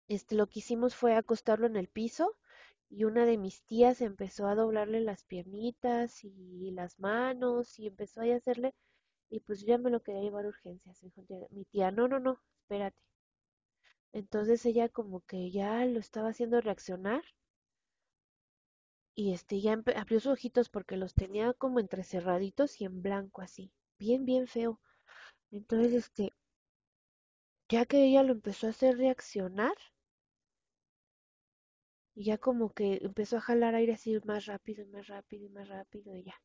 Este, 0.08 0.34
lo 0.36 0.48
que 0.48 0.60
hicimos 0.60 0.96
fue 0.96 1.14
acostarlo 1.16 1.68
en 1.68 1.76
el 1.76 1.88
piso 1.88 2.36
y 2.90 3.04
una 3.04 3.26
de 3.26 3.38
mis 3.38 3.62
tías 3.66 4.02
empezó 4.02 4.48
a 4.48 4.56
doblarle 4.56 5.00
las 5.02 5.24
piernitas 5.26 6.24
y 6.24 6.72
las 6.72 7.00
manos 7.00 7.78
y 7.80 7.86
empezó 7.88 8.22
a 8.22 8.36
hacerle 8.36 8.74
y 9.30 9.42
pues 9.42 9.62
ya 9.66 9.78
me 9.80 9.90
lo 9.92 10.02
quería 10.04 10.22
llevar 10.22 10.46
a 10.46 10.50
urgencias. 10.50 11.02
Mi 11.52 11.66
tía, 11.66 11.92
no, 11.92 12.08
no, 12.08 12.20
no, 12.20 12.40
espérate. 12.62 12.98
Entonces 14.16 14.66
ella 14.66 14.90
como 14.90 15.22
que 15.28 15.52
ya 15.52 15.86
lo 15.86 16.00
estaba 16.00 16.30
haciendo 16.30 16.60
reaccionar 16.60 17.22
y 19.14 19.34
este 19.34 19.60
ya 19.60 19.74
abrió 19.74 20.20
sus 20.22 20.32
ojitos 20.32 20.70
porque 20.70 20.96
los 20.96 21.16
tenía 21.16 21.52
como 21.54 21.82
entrecerraditos 21.82 22.80
y 22.80 22.86
en 22.86 23.02
blanco 23.02 23.42
así, 23.42 23.74
bien, 24.00 24.24
bien 24.26 24.48
feo. 24.48 24.80
Entonces 25.52 25.94
este, 25.94 26.32
ya 27.70 27.86
que 27.86 28.04
ella 28.04 28.24
lo 28.24 28.32
empezó 28.32 28.66
a 28.66 28.72
hacer 28.72 28.98
reaccionar 28.98 29.76
y 32.16 32.26
ya 32.26 32.38
como 32.40 32.74
que 32.74 33.00
empezó 33.04 33.38
a 33.38 33.42
jalar 33.42 33.76
aire 33.76 33.94
así 33.94 34.18
más 34.26 34.46
rápido 34.48 34.82
y 34.84 34.88
más 34.88 35.08
rápido 35.08 35.46
y 35.46 35.50
más 35.50 35.68
rápido 35.70 36.16
y 36.16 36.24
ya. 36.24 36.36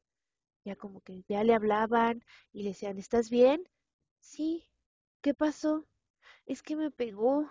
Ya 0.64 0.76
como 0.76 1.00
que 1.02 1.24
ya 1.28 1.44
le 1.44 1.54
hablaban 1.54 2.24
y 2.52 2.62
le 2.64 2.70
decían, 2.70 2.98
¿estás 2.98 3.30
bien? 3.30 3.64
Sí. 4.20 4.68
¿Qué 5.22 5.34
pasó? 5.34 5.86
Es 6.46 6.62
que 6.62 6.76
me 6.76 6.90
pegó. 6.90 7.50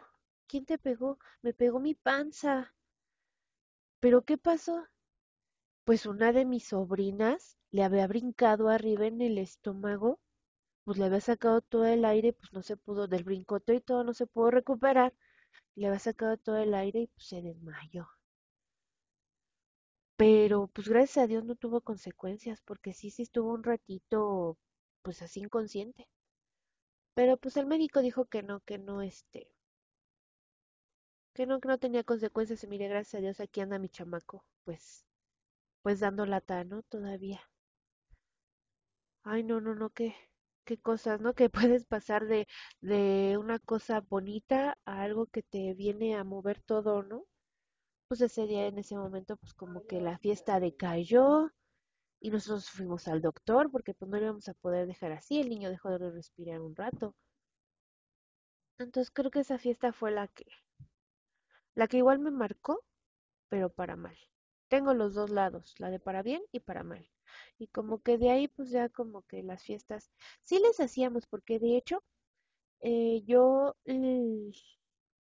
¿Quién 0.50 0.66
te 0.66 0.80
pegó? 0.80 1.20
Me 1.44 1.54
pegó 1.54 1.80
mi 1.80 1.94
panza. 1.94 2.74
¿Pero 4.00 4.24
qué 4.24 4.38
pasó? 4.38 4.88
Pues 5.86 6.08
una 6.08 6.34
de 6.34 6.44
mis 6.44 6.66
sobrinas 6.70 7.60
le 7.70 7.84
había 7.84 8.08
brincado 8.08 8.70
arriba 8.70 9.06
en 9.06 9.22
el 9.22 9.38
estómago, 9.38 10.20
pues 10.86 10.98
le 10.98 11.06
había 11.06 11.22
sacado 11.22 11.62
todo 11.62 11.86
el 11.86 12.04
aire, 12.04 12.34
pues 12.34 12.52
no 12.54 12.64
se 12.64 12.78
pudo, 12.78 13.08
del 13.08 13.24
brincote 13.24 13.76
y 13.76 13.82
todo 13.82 14.04
no 14.04 14.14
se 14.16 14.26
pudo 14.28 14.50
recuperar, 14.52 15.14
le 15.76 15.88
había 15.88 16.00
sacado 16.00 16.38
todo 16.38 16.58
el 16.58 16.74
aire 16.74 17.02
y 17.02 17.08
pues 17.08 17.28
se 17.28 17.42
desmayó. 17.44 18.08
Pero 20.18 20.68
pues 20.68 20.90
gracias 20.90 21.24
a 21.24 21.28
Dios 21.28 21.46
no 21.46 21.56
tuvo 21.56 21.82
consecuencias, 21.82 22.62
porque 22.62 22.94
sí, 22.94 23.12
sí 23.12 23.24
estuvo 23.24 23.54
un 23.54 23.64
ratito 23.64 24.58
pues 25.04 25.22
así 25.22 25.42
inconsciente. 25.42 26.08
Pero 27.14 27.38
pues 27.38 27.56
el 27.58 27.68
médico 27.68 28.02
dijo 28.02 28.26
que 28.26 28.42
no, 28.42 28.62
que 28.62 28.80
no, 28.80 29.04
este, 29.04 29.48
que 31.34 31.46
no, 31.48 31.60
que 31.60 31.68
no 31.68 31.80
tenía 31.80 32.04
consecuencias 32.04 32.64
y 32.64 32.68
mire, 32.68 32.88
gracias 32.88 33.16
a 33.16 33.22
Dios 33.22 33.40
aquí 33.40 33.62
anda 33.62 33.80
mi 33.80 33.90
chamaco, 33.90 34.46
pues, 34.64 35.06
pues 35.84 36.00
dando 36.02 36.26
lata, 36.26 36.64
¿no? 36.66 36.84
Todavía. 36.84 37.42
Ay, 39.24 39.44
no, 39.44 39.62
no, 39.62 39.76
no, 39.76 39.90
qué, 39.92 40.14
qué 40.66 40.78
cosas, 40.78 41.22
¿no? 41.22 41.34
Que 41.34 41.50
puedes 41.72 41.86
pasar 41.86 42.26
de, 42.28 42.48
de 42.82 43.38
una 43.40 43.60
cosa 43.60 44.02
bonita 44.02 44.78
a 44.86 45.02
algo 45.04 45.28
que 45.28 45.42
te 45.44 45.74
viene 45.74 46.16
a 46.16 46.24
mover 46.26 46.62
todo, 46.62 47.04
¿no? 47.04 47.26
Pues 48.10 48.22
ese 48.22 48.48
día, 48.48 48.68
en 48.68 48.78
ese 48.80 48.96
momento, 48.98 49.38
pues 49.38 49.54
como 49.54 49.86
que 49.88 50.02
la 50.02 50.18
fiesta 50.20 50.60
decayó 50.60 51.52
y 52.22 52.32
nosotros 52.32 52.70
fuimos 52.72 53.08
al 53.10 53.22
doctor 53.22 53.72
porque 53.72 53.94
pues 53.96 54.10
no 54.12 54.18
lo 54.18 54.24
íbamos 54.26 54.50
a 54.50 54.56
poder 54.56 54.88
dejar 54.88 55.14
así, 55.14 55.42
el 55.42 55.50
niño 55.50 55.70
dejó 55.72 55.92
de 55.98 56.12
respirar 56.12 56.62
un 56.62 56.76
rato. 56.76 57.16
Entonces 58.80 59.12
creo 59.12 59.30
que 59.30 59.42
esa 59.42 59.60
fiesta 59.60 59.94
fue 59.94 60.10
la 60.10 60.28
que, 60.28 60.46
la 61.80 61.88
que 61.88 61.96
igual 61.96 62.20
me 62.20 62.30
marcó, 62.30 62.84
pero 63.48 63.70
para 63.70 63.96
mal. 63.96 64.18
Tengo 64.68 64.94
los 64.94 65.14
dos 65.14 65.30
lados, 65.30 65.76
la 65.80 65.90
de 65.90 65.98
para 65.98 66.22
bien 66.24 66.44
y 66.52 66.60
para 66.60 66.84
mal. 66.84 67.10
Y 67.58 67.68
como 67.68 68.02
que 68.02 68.18
de 68.18 68.32
ahí 68.32 68.50
pues 68.50 68.70
ya 68.70 68.90
como 68.90 69.22
que 69.22 69.44
las 69.44 69.64
fiestas 69.64 70.12
sí 70.44 70.60
les 70.60 70.82
hacíamos, 70.82 71.26
porque 71.26 71.58
de 71.58 71.78
hecho 71.78 72.04
eh, 72.82 73.24
yo 73.26 73.78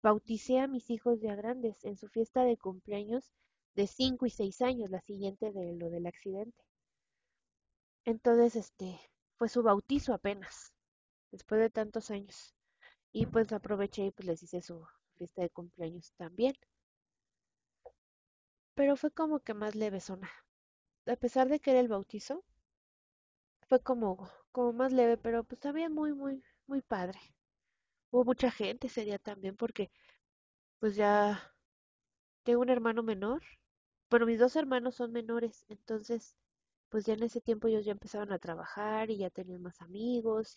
bauticé 0.03 0.59
a 0.59 0.67
mis 0.67 0.89
hijos 0.89 1.21
ya 1.21 1.35
grandes 1.35 1.85
en 1.85 1.99
su 1.99 2.09
fiesta 2.09 2.43
de 2.43 2.57
cumpleaños 2.57 3.31
de 3.75 3.87
5 3.87 4.25
y 4.25 4.31
6 4.31 4.63
años, 4.63 4.91
la 4.91 5.03
siguiente 5.03 5.53
de 5.53 5.75
lo 5.75 5.91
del 5.91 6.07
accidente. 6.07 6.65
Entonces, 8.07 8.57
este, 8.57 8.99
fue 9.37 9.51
su 9.51 9.63
bautizo 9.63 10.15
apenas, 10.15 10.73
después 11.31 11.61
de 11.61 11.69
tantos 11.69 12.11
años. 12.11 12.55
Y 13.13 13.27
pues 13.27 13.53
aproveché 13.53 14.07
y 14.07 14.11
pues 14.11 14.27
les 14.27 14.43
hice 14.43 14.63
su 14.63 14.87
fiesta 15.17 15.43
de 15.43 15.51
cumpleaños 15.51 16.13
también. 16.17 16.55
Pero 18.77 18.97
fue 18.97 19.11
como 19.11 19.41
que 19.41 19.55
más 19.55 19.75
levesona. 19.75 20.31
A 21.07 21.17
pesar 21.17 21.49
de 21.49 21.61
que 21.61 21.73
era 21.73 21.81
el 21.81 21.89
bautizo, 21.89 22.45
fue 23.69 23.81
como, 23.81 24.29
como 24.53 24.73
más 24.73 24.93
leve, 24.93 25.17
pero 25.19 25.45
pues 25.45 25.61
también 25.61 25.93
muy, 25.93 26.13
muy, 26.15 26.43
muy 26.67 26.83
padre. 26.83 27.19
Hubo 28.11 28.25
mucha 28.25 28.51
gente 28.51 28.89
ese 28.89 29.05
día 29.05 29.19
también 29.19 29.57
porque 29.57 29.91
pues 30.81 30.97
ya 30.97 31.55
tengo 32.45 32.63
un 32.63 32.71
hermano 32.71 33.03
menor. 33.03 33.43
Bueno, 34.11 34.27
mis 34.27 34.39
dos 34.41 34.57
hermanos 34.57 34.97
son 34.97 35.13
menores, 35.13 35.65
entonces 35.69 36.37
pues 36.91 37.07
ya 37.07 37.15
en 37.15 37.25
ese 37.25 37.41
tiempo 37.41 37.69
ellos 37.69 37.85
ya 37.85 37.93
empezaron 37.93 38.33
a 38.33 38.39
trabajar 38.41 39.11
y 39.11 39.19
ya 39.19 39.31
tenían 39.31 39.63
más 39.63 39.81
amigos 39.83 40.57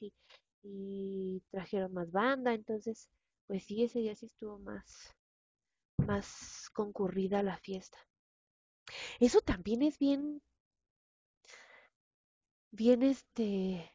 y 0.63 1.41
trajeron 1.51 1.93
más 1.93 2.11
banda, 2.11 2.53
entonces 2.53 3.09
pues 3.49 3.65
sí, 3.65 3.83
ese 3.83 3.99
día 3.99 4.15
sí 4.15 4.27
estuvo 4.27 4.59
más, 4.59 5.13
más 6.05 6.69
concurrida 6.73 7.43
la 7.43 7.57
fiesta. 7.57 7.99
Eso 9.19 9.39
también 9.41 9.81
es 9.83 9.97
bien, 9.99 10.41
bien 12.71 13.03
este, 13.03 13.91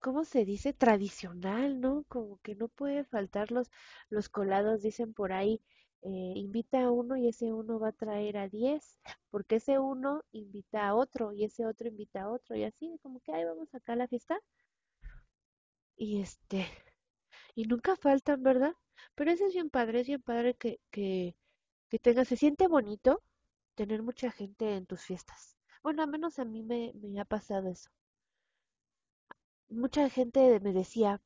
¿cómo 0.00 0.24
se 0.24 0.44
dice? 0.44 0.72
Tradicional, 0.74 1.80
¿no? 1.80 2.04
Como 2.08 2.38
que 2.40 2.54
no 2.56 2.68
puede 2.68 3.04
faltar 3.04 3.50
los, 3.52 3.70
los 4.10 4.28
colados, 4.28 4.82
dicen 4.82 5.14
por 5.14 5.32
ahí. 5.32 5.62
eh, 6.02 6.34
invita 6.36 6.82
a 6.84 6.90
uno 6.92 7.16
y 7.16 7.28
ese 7.28 7.52
uno 7.52 7.80
va 7.80 7.88
a 7.90 7.92
traer 7.92 8.38
a 8.38 8.48
10, 8.48 8.98
porque 9.30 9.56
ese 9.56 9.78
uno 9.80 10.24
invita 10.32 10.88
a 10.88 10.94
otro 10.96 11.32
y 11.32 11.44
ese 11.44 11.66
otro 11.66 11.88
invita 11.88 12.22
a 12.24 12.30
otro 12.30 12.56
y 12.56 12.64
así, 12.64 12.98
como 13.02 13.20
que 13.20 13.32
ahí 13.34 13.44
vamos 13.44 13.74
acá 13.74 13.94
a 13.94 13.96
la 13.96 14.08
fiesta. 14.08 14.40
Y 15.96 16.20
este, 16.20 16.66
y 17.54 17.64
nunca 17.64 17.96
faltan, 17.96 18.42
¿verdad? 18.42 18.74
Pero 19.14 19.30
eso 19.30 19.46
es 19.46 19.54
bien 19.54 19.70
padre, 19.70 20.00
es 20.00 20.06
bien 20.08 20.22
padre 20.22 20.54
que, 20.54 20.80
que, 20.90 21.36
que 21.90 21.98
tengas, 22.00 22.28
se 22.28 22.36
siente 22.36 22.68
bonito 22.68 23.22
tener 23.76 24.02
mucha 24.02 24.30
gente 24.32 24.74
en 24.76 24.86
tus 24.86 25.02
fiestas. 25.02 25.56
Bueno, 25.82 26.02
al 26.02 26.10
menos 26.10 26.38
a 26.40 26.44
mí 26.46 26.62
me, 26.64 26.92
me 26.96 27.20
ha 27.20 27.24
pasado 27.26 27.68
eso. 27.70 27.90
Mucha 29.70 30.10
gente 30.10 30.60
me 30.60 30.74
decía, 30.74 31.22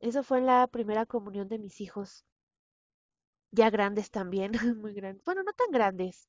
eso 0.00 0.22
fue 0.22 0.38
en 0.38 0.46
la 0.46 0.66
primera 0.68 1.06
comunión 1.06 1.48
de 1.48 1.58
mis 1.58 1.80
hijos, 1.80 2.24
ya 3.52 3.70
grandes 3.70 4.10
también, 4.10 4.52
muy 4.82 4.92
grandes. 4.94 5.24
Bueno, 5.24 5.42
no 5.42 5.52
tan 5.52 5.70
grandes. 5.70 6.28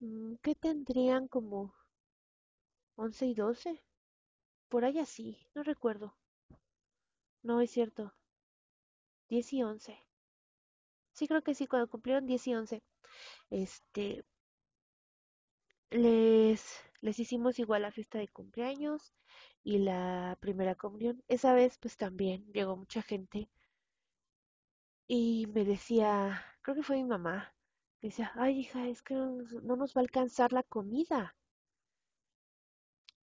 Mm, 0.00 0.34
¿Qué 0.42 0.54
tendrían 0.56 1.28
como 1.28 1.74
11 2.96 3.26
y 3.26 3.34
12? 3.34 3.82
Por 4.68 4.84
ahí 4.84 4.98
así, 5.00 5.38
no 5.54 5.62
recuerdo. 5.62 6.16
No 7.42 7.62
es 7.62 7.70
cierto. 7.70 8.12
10 9.28 9.52
y 9.52 9.62
11. 9.62 9.98
Sí, 11.12 11.26
creo 11.26 11.42
que 11.42 11.54
sí, 11.54 11.66
cuando 11.66 11.88
cumplieron 11.88 12.26
10 12.26 12.46
y 12.46 12.54
11. 12.54 12.82
Este, 13.50 14.24
les, 15.90 16.62
les 17.00 17.18
hicimos 17.18 17.58
igual 17.58 17.82
la 17.82 17.90
fiesta 17.90 18.18
de 18.20 18.28
cumpleaños 18.28 19.12
y 19.64 19.78
la 19.78 20.36
primera 20.40 20.76
comunión. 20.76 21.24
Esa 21.26 21.54
vez 21.54 21.76
pues 21.78 21.96
también 21.96 22.46
llegó 22.52 22.76
mucha 22.76 23.02
gente 23.02 23.48
y 25.08 25.46
me 25.48 25.64
decía, 25.64 26.44
creo 26.62 26.76
que 26.76 26.82
fue 26.84 26.94
mi 26.96 27.04
mamá, 27.04 27.52
decía, 28.00 28.30
ay 28.36 28.60
hija, 28.60 28.86
es 28.86 29.02
que 29.02 29.14
no 29.14 29.26
nos, 29.32 29.52
no 29.64 29.74
nos 29.74 29.96
va 29.96 30.00
a 30.00 30.04
alcanzar 30.04 30.52
la 30.52 30.62
comida. 30.62 31.34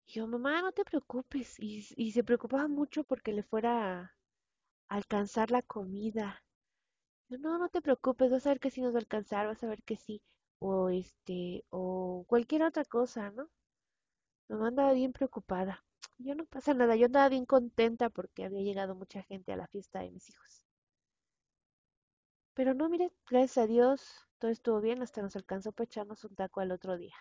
Y 0.07 0.13
yo, 0.13 0.29
mamá, 0.29 0.63
no 0.63 0.71
te 0.71 0.85
preocupes. 0.85 1.59
Y, 1.59 1.85
y 1.97 2.13
se 2.13 2.23
preocupaba 2.23 2.69
mucho 2.69 3.03
porque 3.03 3.33
le 3.33 3.43
fuera 3.43 4.15
alcanzar 4.97 5.51
la 5.51 5.63
comida. 5.63 6.45
No, 7.31 7.59
no 7.59 7.69
te 7.69 7.83
preocupes, 7.83 8.31
vas 8.31 8.47
a 8.47 8.51
ver 8.51 8.61
que 8.61 8.71
sí 8.71 8.81
nos 8.83 8.93
va 8.95 8.99
a 8.99 9.01
alcanzar, 9.01 9.47
vas 9.49 9.63
a 9.65 9.69
ver 9.69 9.83
que 9.85 9.97
sí. 9.97 10.23
O 10.61 10.89
este, 10.91 11.65
o 11.71 12.25
cualquier 12.29 12.63
otra 12.65 12.85
cosa, 12.85 13.31
¿no? 13.33 13.51
Mamá 14.49 14.69
andaba 14.69 14.93
bien 14.93 15.13
preocupada. 15.13 15.85
Yo 16.19 16.37
no 16.37 16.45
pasa 16.47 16.75
nada, 16.75 16.95
yo 16.95 17.07
andaba 17.07 17.29
bien 17.29 17.45
contenta 17.45 18.09
porque 18.09 18.45
había 18.45 18.63
llegado 18.63 18.95
mucha 18.95 19.23
gente 19.25 19.53
a 19.53 19.57
la 19.57 19.67
fiesta 19.67 19.99
de 20.01 20.13
mis 20.13 20.31
hijos. 20.31 20.65
Pero 22.55 22.73
no, 22.73 22.89
mire, 22.89 23.13
gracias 23.29 23.59
a 23.59 23.67
Dios, 23.67 24.01
todo 24.39 24.51
estuvo 24.51 24.81
bien, 24.81 25.03
hasta 25.03 25.21
nos 25.21 25.37
alcanzó 25.37 25.71
para 25.73 25.85
echarnos 25.85 26.25
un 26.25 26.35
taco 26.35 26.61
al 26.61 26.73
otro 26.73 26.97
día. 26.97 27.15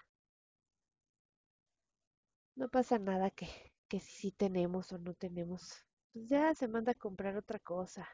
No 2.56 2.70
pasa 2.70 2.98
nada 2.98 3.30
que, 3.30 3.50
que 3.90 4.00
si 4.00 4.12
sí 4.14 4.32
tenemos 4.32 4.94
o 4.94 4.98
no 4.98 5.14
tenemos. 5.16 5.84
Pues 6.14 6.30
ya 6.30 6.56
se 6.56 6.70
manda 6.70 6.94
a 6.94 6.96
comprar 6.96 7.36
otra 7.36 7.60
cosa, 7.60 8.08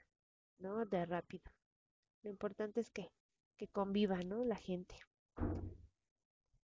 ¿no? 0.60 0.86
De 0.86 1.06
rápido. 1.06 1.52
Lo 2.24 2.30
importante 2.32 2.82
es 2.82 2.92
que, 2.92 3.12
que 3.58 3.68
conviva, 3.70 4.18
¿no? 4.24 4.46
La 4.46 4.58
gente. 4.58 4.96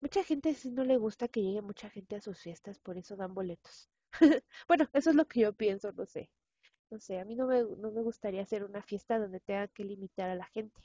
Mucha 0.02 0.24
gente 0.24 0.54
sí 0.54 0.70
no 0.70 0.84
le 0.84 0.98
gusta 0.98 1.28
que 1.28 1.42
llegue 1.42 1.64
mucha 1.64 1.90
gente 1.90 2.16
a 2.16 2.22
sus 2.22 2.38
fiestas, 2.40 2.78
por 2.78 2.96
eso 3.00 3.16
dan 3.16 3.34
boletos. 3.34 3.90
Bueno, 4.68 4.88
eso 4.94 5.10
es 5.10 5.16
lo 5.16 5.26
que 5.28 5.40
yo 5.40 5.54
pienso, 5.54 5.92
no 5.94 6.06
sé. 6.06 6.30
No 6.92 7.00
sé, 7.00 7.20
a 7.20 7.26
mí 7.26 7.36
no 7.36 7.48
me, 7.48 7.64
no 7.64 7.92
me 7.92 8.02
gustaría 8.04 8.44
hacer 8.44 8.64
una 8.66 8.84
fiesta 8.84 9.20
donde 9.20 9.40
tenga 9.42 9.68
que 9.70 9.86
limitar 9.86 10.30
a 10.30 10.36
la 10.36 10.46
gente. 10.48 10.82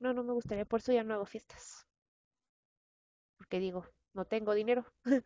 No, 0.00 0.14
no 0.14 0.22
me 0.24 0.32
gustaría, 0.32 0.64
por 0.64 0.80
eso 0.80 0.90
ya 0.94 1.04
no 1.04 1.12
hago 1.12 1.26
fiestas. 1.26 1.86
Porque 3.38 3.60
digo, 3.60 3.86
no 4.14 4.24
tengo 4.26 4.52
dinero. 4.54 4.84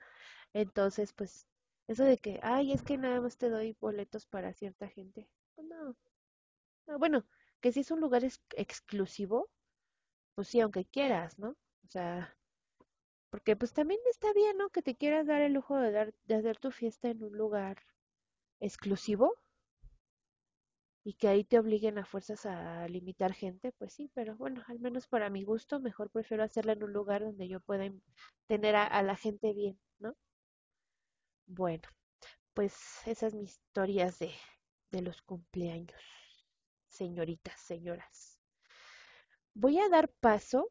Entonces, 0.54 1.12
pues, 1.12 1.46
eso 1.90 2.04
de 2.04 2.18
que, 2.18 2.40
ay, 2.42 2.72
es 2.72 2.82
que 2.82 2.98
nada 2.98 3.20
más 3.20 3.36
te 3.38 3.50
doy 3.50 3.76
boletos 3.80 4.26
para 4.26 4.52
cierta 4.54 4.88
gente. 4.88 5.28
Pues 5.54 5.68
no, 5.68 5.96
no, 6.86 6.98
bueno, 6.98 7.26
que 7.60 7.72
si 7.72 7.80
es 7.80 7.90
un 7.92 8.00
lugar 8.00 8.24
ex- 8.24 8.42
exclusivo, 8.56 9.50
pues 10.34 10.48
sí, 10.48 10.60
aunque 10.60 10.86
quieras, 10.86 11.38
¿no? 11.38 11.50
O 11.50 11.88
sea, 11.90 12.36
porque 13.30 13.56
pues 13.56 13.72
también 13.72 14.00
está 14.10 14.32
bien, 14.34 14.56
¿no? 14.58 14.70
Que 14.70 14.82
te 14.82 14.96
quieras 14.96 15.26
dar 15.26 15.42
el 15.42 15.54
lujo 15.54 15.76
de 15.78 15.92
dar, 15.92 16.14
de 16.26 16.36
hacer 16.36 16.58
tu 16.58 16.70
fiesta 16.72 17.10
en 17.10 17.24
un 17.24 17.32
lugar 17.36 17.78
exclusivo 18.60 19.36
y 21.04 21.12
que 21.14 21.28
ahí 21.28 21.44
te 21.44 21.58
obliguen 21.58 21.98
a 21.98 22.06
fuerzas 22.06 22.46
a 22.46 22.88
limitar 22.88 23.32
gente, 23.34 23.72
pues 23.72 23.92
sí, 23.92 24.10
pero 24.14 24.34
bueno, 24.36 24.62
al 24.68 24.80
menos 24.80 25.06
para 25.06 25.28
mi 25.30 25.44
gusto, 25.44 25.78
mejor 25.80 26.10
prefiero 26.10 26.42
hacerla 26.42 26.72
en 26.72 26.82
un 26.84 26.92
lugar 26.92 27.22
donde 27.22 27.48
yo 27.48 27.60
pueda 27.60 27.84
in- 27.86 28.02
tener 28.46 28.76
a, 28.76 29.02
la 29.02 29.16
gente 29.16 29.52
bien. 29.52 29.78
Bueno, 31.52 31.88
pues 32.54 32.74
esas 33.06 33.34
mis 33.34 33.50
historias 33.50 34.18
de, 34.20 34.32
de 34.92 35.02
los 35.02 35.20
cumpleaños, 35.22 36.00
señoritas, 36.88 37.60
señoras. 37.60 38.38
Voy 39.54 39.80
a 39.80 39.88
dar 39.88 40.08
paso 40.08 40.70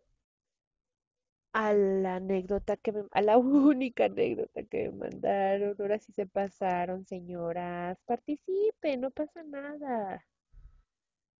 a 1.53 1.73
la 1.73 2.15
anécdota 2.15 2.77
que 2.77 2.91
me, 2.93 3.03
a 3.11 3.21
la 3.21 3.37
única 3.37 4.05
anécdota 4.05 4.63
que 4.63 4.89
me 4.89 5.09
mandaron. 5.09 5.75
Ahora 5.79 5.99
sí 5.99 6.13
se 6.13 6.25
pasaron, 6.25 7.05
señoras. 7.05 7.99
Participen, 8.05 9.01
no 9.01 9.11
pasa 9.11 9.43
nada. 9.43 10.25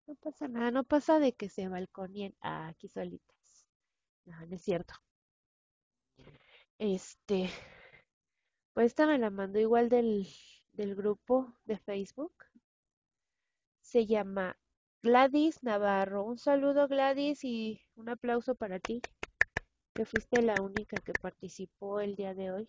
No 0.06 0.14
pasa 0.16 0.48
nada, 0.48 0.70
no 0.70 0.84
pasa 0.84 1.18
de 1.18 1.32
que 1.32 1.48
se 1.48 1.66
balconien 1.68 2.34
aquí 2.40 2.88
solitas. 2.88 3.66
No, 4.26 4.38
no 4.46 4.54
es 4.54 4.62
cierto. 4.62 4.92
Este, 6.78 7.48
pues 8.72 8.86
esta 8.86 9.06
me 9.06 9.18
la 9.18 9.30
mandó 9.30 9.58
igual 9.58 9.88
del, 9.88 10.26
del 10.72 10.94
grupo 10.94 11.54
de 11.64 11.78
Facebook. 11.78 12.32
Se 13.80 14.06
llama 14.06 14.56
Gladys 15.02 15.62
Navarro. 15.62 16.24
Un 16.24 16.38
saludo, 16.38 16.86
Gladys, 16.88 17.44
y 17.44 17.80
un 17.96 18.08
aplauso 18.08 18.54
para 18.54 18.78
ti, 18.78 19.02
que 19.94 20.04
fuiste 20.04 20.42
la 20.42 20.54
única 20.60 20.96
que 20.98 21.12
participó 21.12 22.00
el 22.00 22.14
día 22.14 22.34
de 22.34 22.52
hoy 22.52 22.68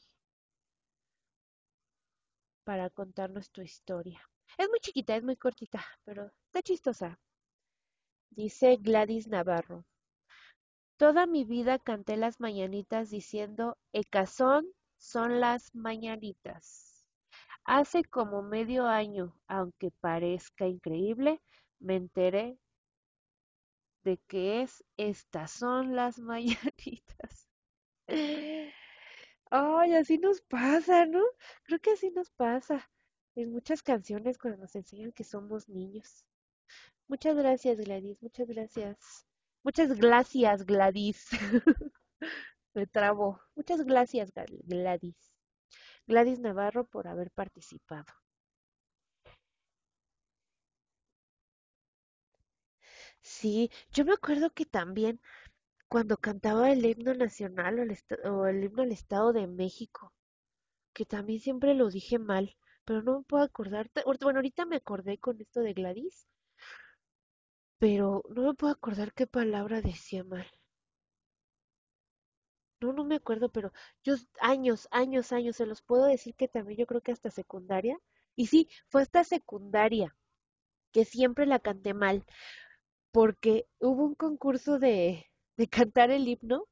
para 2.64 2.90
contarnos 2.90 3.52
tu 3.52 3.62
historia. 3.62 4.22
Es 4.58 4.70
muy 4.70 4.80
chiquita, 4.80 5.16
es 5.16 5.24
muy 5.24 5.36
cortita, 5.36 5.86
pero 6.04 6.32
está 6.48 6.62
chistosa. 6.62 7.20
Dice 8.30 8.78
Gladys 8.78 9.28
Navarro. 9.28 9.86
Toda 10.98 11.26
mi 11.26 11.44
vida 11.44 11.80
canté 11.80 12.16
las 12.16 12.40
mañanitas 12.40 13.10
diciendo 13.10 13.78
Ecazón 13.92 14.68
son 15.02 15.40
las 15.40 15.74
mañanitas. 15.74 17.08
Hace 17.66 18.04
como 18.04 18.44
medio 18.44 18.86
año, 18.86 19.36
aunque 19.48 19.90
parezca 20.00 20.68
increíble, 20.68 21.42
me 21.80 21.96
enteré 21.96 22.60
de 24.04 24.18
que 24.28 24.62
es 24.62 24.84
Estas 24.98 25.52
son 25.52 25.96
las 25.96 26.20
mañanitas. 26.20 27.50
Ay, 29.50 29.94
así 29.96 30.20
nos 30.20 30.42
pasa, 30.42 31.06
¿no? 31.08 31.24
Creo 31.64 31.80
que 31.80 31.92
así 31.92 32.12
nos 32.12 32.30
pasa 32.30 32.88
en 33.36 33.52
muchas 33.52 33.82
canciones 33.82 34.38
cuando 34.38 34.60
nos 34.60 34.76
enseñan 34.76 35.12
que 35.14 35.24
somos 35.24 35.68
niños. 35.68 36.26
Muchas 37.08 37.36
gracias, 37.36 37.80
Gladys, 37.80 38.22
muchas 38.22 38.48
gracias. 38.48 39.26
Muchas 39.64 39.98
gracias, 39.98 40.64
Gladys. 40.64 41.28
Me 42.74 42.86
trabo. 42.86 43.40
Muchas 43.56 43.82
gracias, 43.86 44.34
Gladys. 44.66 45.16
Gladys 46.08 46.40
Navarro 46.40 46.86
por 46.86 47.08
haber 47.08 47.32
participado. 47.32 48.06
Sí, 53.24 53.72
yo 53.92 54.06
me 54.06 54.14
acuerdo 54.14 54.52
que 54.52 54.66
también 54.66 55.20
cuando 55.90 56.18
cantaba 56.18 56.72
el 56.72 56.86
himno 56.86 57.14
nacional 57.16 57.80
o 57.80 57.84
el, 57.84 57.98
o 58.26 58.48
el 58.48 58.64
himno 58.66 58.84
al 58.84 58.92
Estado 58.94 59.34
de 59.34 59.48
México, 59.48 60.14
que 60.94 61.06
también 61.06 61.40
siempre 61.42 61.76
lo 61.76 61.90
dije 61.90 62.20
mal, 62.20 62.58
pero 62.86 63.04
no 63.04 63.20
me 63.20 63.26
puedo 63.26 63.44
acordar. 63.44 63.90
Bueno, 64.22 64.40
ahorita 64.40 64.66
me 64.66 64.78
acordé 64.78 65.18
con 65.20 65.42
esto 65.42 65.62
de 65.62 65.74
Gladys, 65.74 66.28
pero 67.80 68.24
no 68.30 68.44
me 68.44 68.54
puedo 68.54 68.72
acordar 68.72 69.12
qué 69.14 69.28
palabra 69.28 69.82
decía 69.82 70.24
mal. 70.24 70.48
No, 72.82 72.92
no 72.92 73.06
me 73.06 73.16
acuerdo, 73.16 73.48
pero 73.50 73.72
yo 74.04 74.16
años, 74.42 74.88
años, 74.92 75.32
años, 75.32 75.56
se 75.56 75.66
los 75.66 75.82
puedo 75.82 76.06
decir 76.06 76.36
que 76.36 76.48
también 76.50 76.80
yo 76.80 76.86
creo 76.88 77.00
que 77.02 77.12
hasta 77.14 77.30
secundaria. 77.32 77.98
Y 78.36 78.48
sí, 78.48 78.70
fue 78.90 79.02
hasta 79.04 79.24
secundaria 79.24 80.16
que 80.94 81.06
siempre 81.06 81.46
la 81.48 81.60
canté 81.60 81.94
mal. 81.94 82.26
porque 83.12 83.68
hubo 83.80 84.06
un 84.06 84.16
concurso 84.16 84.80
de, 84.80 85.28
de 85.58 85.68
cantar 85.70 86.12
el 86.12 86.28
himno. 86.28 86.68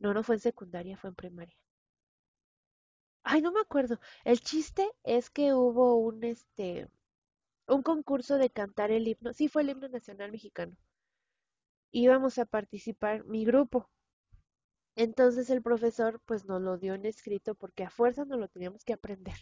No, 0.00 0.14
no 0.14 0.22
fue 0.24 0.36
en 0.36 0.42
secundaria, 0.42 0.96
fue 0.98 1.10
en 1.10 1.16
primaria. 1.16 1.56
Ay, 3.24 3.42
no 3.42 3.52
me 3.52 3.60
acuerdo. 3.60 4.00
El 4.24 4.40
chiste 4.40 4.90
es 5.04 5.28
que 5.28 5.52
hubo 5.52 5.96
un 5.96 6.24
este 6.24 6.88
un 7.68 7.82
concurso 7.82 8.38
de 8.38 8.50
cantar 8.50 8.90
el 8.92 9.08
himno. 9.08 9.32
Sí, 9.34 9.48
fue 9.48 9.62
el 9.62 9.70
himno 9.70 9.88
nacional 9.88 10.32
mexicano. 10.32 10.76
íbamos 11.90 12.38
a 12.38 12.44
participar 12.46 13.24
mi 13.24 13.44
grupo. 13.44 13.90
Entonces 14.96 15.50
el 15.50 15.62
profesor 15.62 16.20
pues 16.24 16.46
nos 16.46 16.62
lo 16.62 16.78
dio 16.78 16.94
en 16.94 17.04
escrito 17.04 17.54
porque 17.54 17.84
a 17.84 17.90
fuerza 17.90 18.24
nos 18.24 18.38
lo 18.38 18.48
teníamos 18.48 18.82
que 18.82 18.94
aprender. 18.94 19.36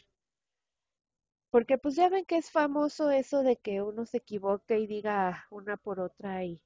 Porque 1.50 1.78
pues 1.78 1.94
ya 1.94 2.08
ven 2.08 2.24
que 2.24 2.36
es 2.36 2.50
famoso 2.50 3.10
eso 3.10 3.44
de 3.44 3.56
que 3.56 3.80
uno 3.80 4.04
se 4.04 4.16
equivoque 4.16 4.80
y 4.80 4.88
diga 4.88 5.46
una 5.50 5.76
por 5.76 6.00
otra 6.00 6.44
y, 6.44 6.60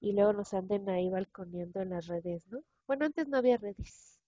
y 0.00 0.12
luego 0.12 0.34
nos 0.34 0.52
anden 0.52 0.90
ahí 0.90 1.08
balconeando 1.08 1.80
en 1.80 1.90
las 1.90 2.06
redes, 2.06 2.46
¿no? 2.48 2.62
Bueno, 2.86 3.06
antes 3.06 3.26
no 3.28 3.38
había 3.38 3.56
redes. 3.56 4.20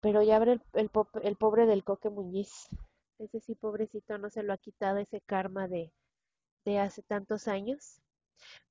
Pero 0.00 0.22
ya 0.24 0.36
abre 0.36 0.54
el, 0.54 0.90
el, 1.22 1.36
pobre 1.36 1.66
del 1.66 1.84
Coque 1.84 2.10
Muñiz. 2.10 2.68
Ese 3.18 3.38
sí, 3.38 3.54
pobrecito, 3.54 4.18
no 4.18 4.30
se 4.30 4.42
lo 4.42 4.52
ha 4.52 4.58
quitado 4.58 4.98
ese 4.98 5.20
karma 5.20 5.68
de, 5.68 5.92
de 6.64 6.80
hace 6.80 7.02
tantos 7.02 7.46
años. 7.46 8.00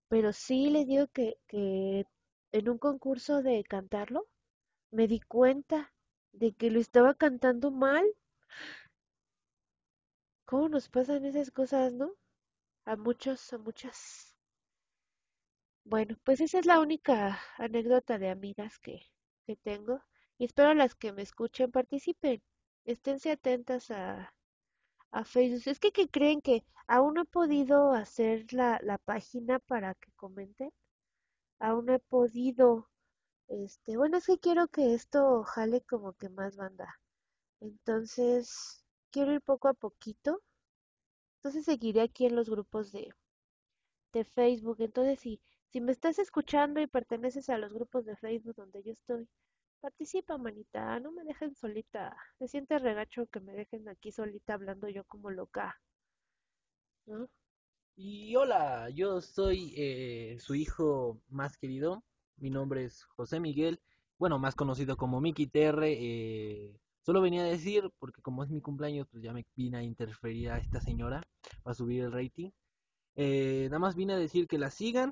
Pero 0.09 0.33
sí 0.33 0.69
les 0.69 0.87
digo 0.87 1.07
que, 1.07 1.37
que 1.47 2.05
en 2.51 2.69
un 2.69 2.77
concurso 2.77 3.41
de 3.41 3.63
cantarlo 3.63 4.27
me 4.91 5.07
di 5.07 5.19
cuenta 5.21 5.93
de 6.31 6.53
que 6.53 6.71
lo 6.71 6.79
estaba 6.79 7.13
cantando 7.15 7.71
mal. 7.71 8.05
¿Cómo 10.43 10.67
nos 10.67 10.89
pasan 10.89 11.23
esas 11.23 11.49
cosas, 11.49 11.93
no? 11.93 12.11
A 12.85 12.95
muchos, 12.97 13.53
a 13.53 13.57
muchas. 13.57 14.35
Bueno, 15.83 16.15
pues 16.23 16.39
esa 16.39 16.59
es 16.59 16.65
la 16.65 16.79
única 16.79 17.37
anécdota 17.57 18.17
de 18.17 18.29
amigas 18.29 18.79
que, 18.79 19.01
que 19.45 19.57
tengo. 19.57 20.01
Y 20.37 20.45
espero 20.45 20.73
las 20.73 20.95
que 20.95 21.11
me 21.11 21.21
escuchen 21.21 21.71
participen. 21.71 22.41
Esténse 22.85 23.31
atentas 23.31 23.91
a, 23.91 24.33
a 25.11 25.25
Facebook. 25.25 25.63
Es 25.67 25.79
que, 25.79 25.91
¿qué 25.91 26.09
creen 26.09 26.41
que 26.41 26.65
aún 26.87 27.15
no 27.15 27.23
he 27.23 27.25
podido 27.25 27.93
hacer 27.93 28.53
la, 28.53 28.79
la 28.83 28.97
página 28.99 29.59
para 29.59 29.95
que 29.95 30.11
comenten? 30.13 30.71
Aún 31.59 31.85
no 31.85 31.93
he 31.93 31.99
podido. 31.99 32.89
Este, 33.49 33.97
bueno, 33.97 34.17
es 34.17 34.27
que 34.27 34.39
quiero 34.39 34.67
que 34.69 34.93
esto 34.95 35.43
jale 35.43 35.81
como 35.81 36.13
que 36.13 36.29
más 36.29 36.57
banda. 36.57 36.99
Entonces, 37.61 38.83
quiero 39.11 39.33
ir 39.33 39.41
poco 39.41 39.69
a 39.69 39.73
poquito. 39.75 40.41
Entonces 41.37 41.65
seguiré 41.65 42.01
aquí 42.01 42.25
en 42.27 42.35
los 42.37 42.49
grupos 42.49 42.91
de, 42.93 43.09
de 44.13 44.23
Facebook. 44.23 44.77
Entonces, 44.81 45.19
si, 45.19 45.41
si 45.69 45.81
me 45.81 45.91
estás 45.91 46.19
escuchando 46.19 46.79
y 46.79 46.85
perteneces 46.85 47.49
a 47.49 47.57
los 47.57 47.73
grupos 47.73 48.05
de 48.05 48.15
Facebook 48.17 48.55
donde 48.55 48.83
yo 48.83 48.91
estoy, 48.93 49.27
participa, 49.81 50.37
manita. 50.37 50.99
No 50.99 51.11
me 51.11 51.23
dejen 51.23 51.55
solita. 51.55 52.15
Se 52.39 52.47
siente 52.47 52.77
regacho 52.79 53.25
que 53.27 53.39
me 53.39 53.53
dejen 53.53 53.89
aquí 53.89 54.11
solita 54.11 54.53
hablando 54.55 54.89
yo 54.89 55.03
como 55.05 55.31
loca. 55.31 55.79
¿No? 57.05 57.27
Y 58.01 58.33
hola, 58.37 58.89
yo 58.91 59.19
soy 59.19 59.73
eh, 59.75 60.37
su 60.39 60.55
hijo 60.55 61.21
más 61.27 61.57
querido. 61.57 62.01
Mi 62.37 62.49
nombre 62.49 62.85
es 62.85 63.03
José 63.03 63.41
Miguel, 63.41 63.81
bueno, 64.17 64.39
más 64.39 64.55
conocido 64.55 64.95
como 64.95 65.19
Miki 65.19 65.47
TR. 65.47 65.83
Eh, 65.83 66.79
solo 67.01 67.19
venía 67.19 67.41
a 67.41 67.45
decir, 67.45 67.91
porque 67.99 68.21
como 68.21 68.45
es 68.45 68.49
mi 68.51 68.61
cumpleaños, 68.61 69.05
pues 69.11 69.21
ya 69.21 69.33
me 69.33 69.45
vine 69.53 69.79
a 69.79 69.83
interferir 69.83 70.49
a 70.49 70.59
esta 70.59 70.79
señora 70.79 71.21
para 71.61 71.73
subir 71.73 72.03
el 72.05 72.13
rating. 72.13 72.51
Eh, 73.15 73.65
nada 73.65 73.79
más 73.79 73.97
vine 73.97 74.13
a 74.13 74.17
decir 74.17 74.47
que 74.47 74.57
la 74.57 74.71
sigan, 74.71 75.11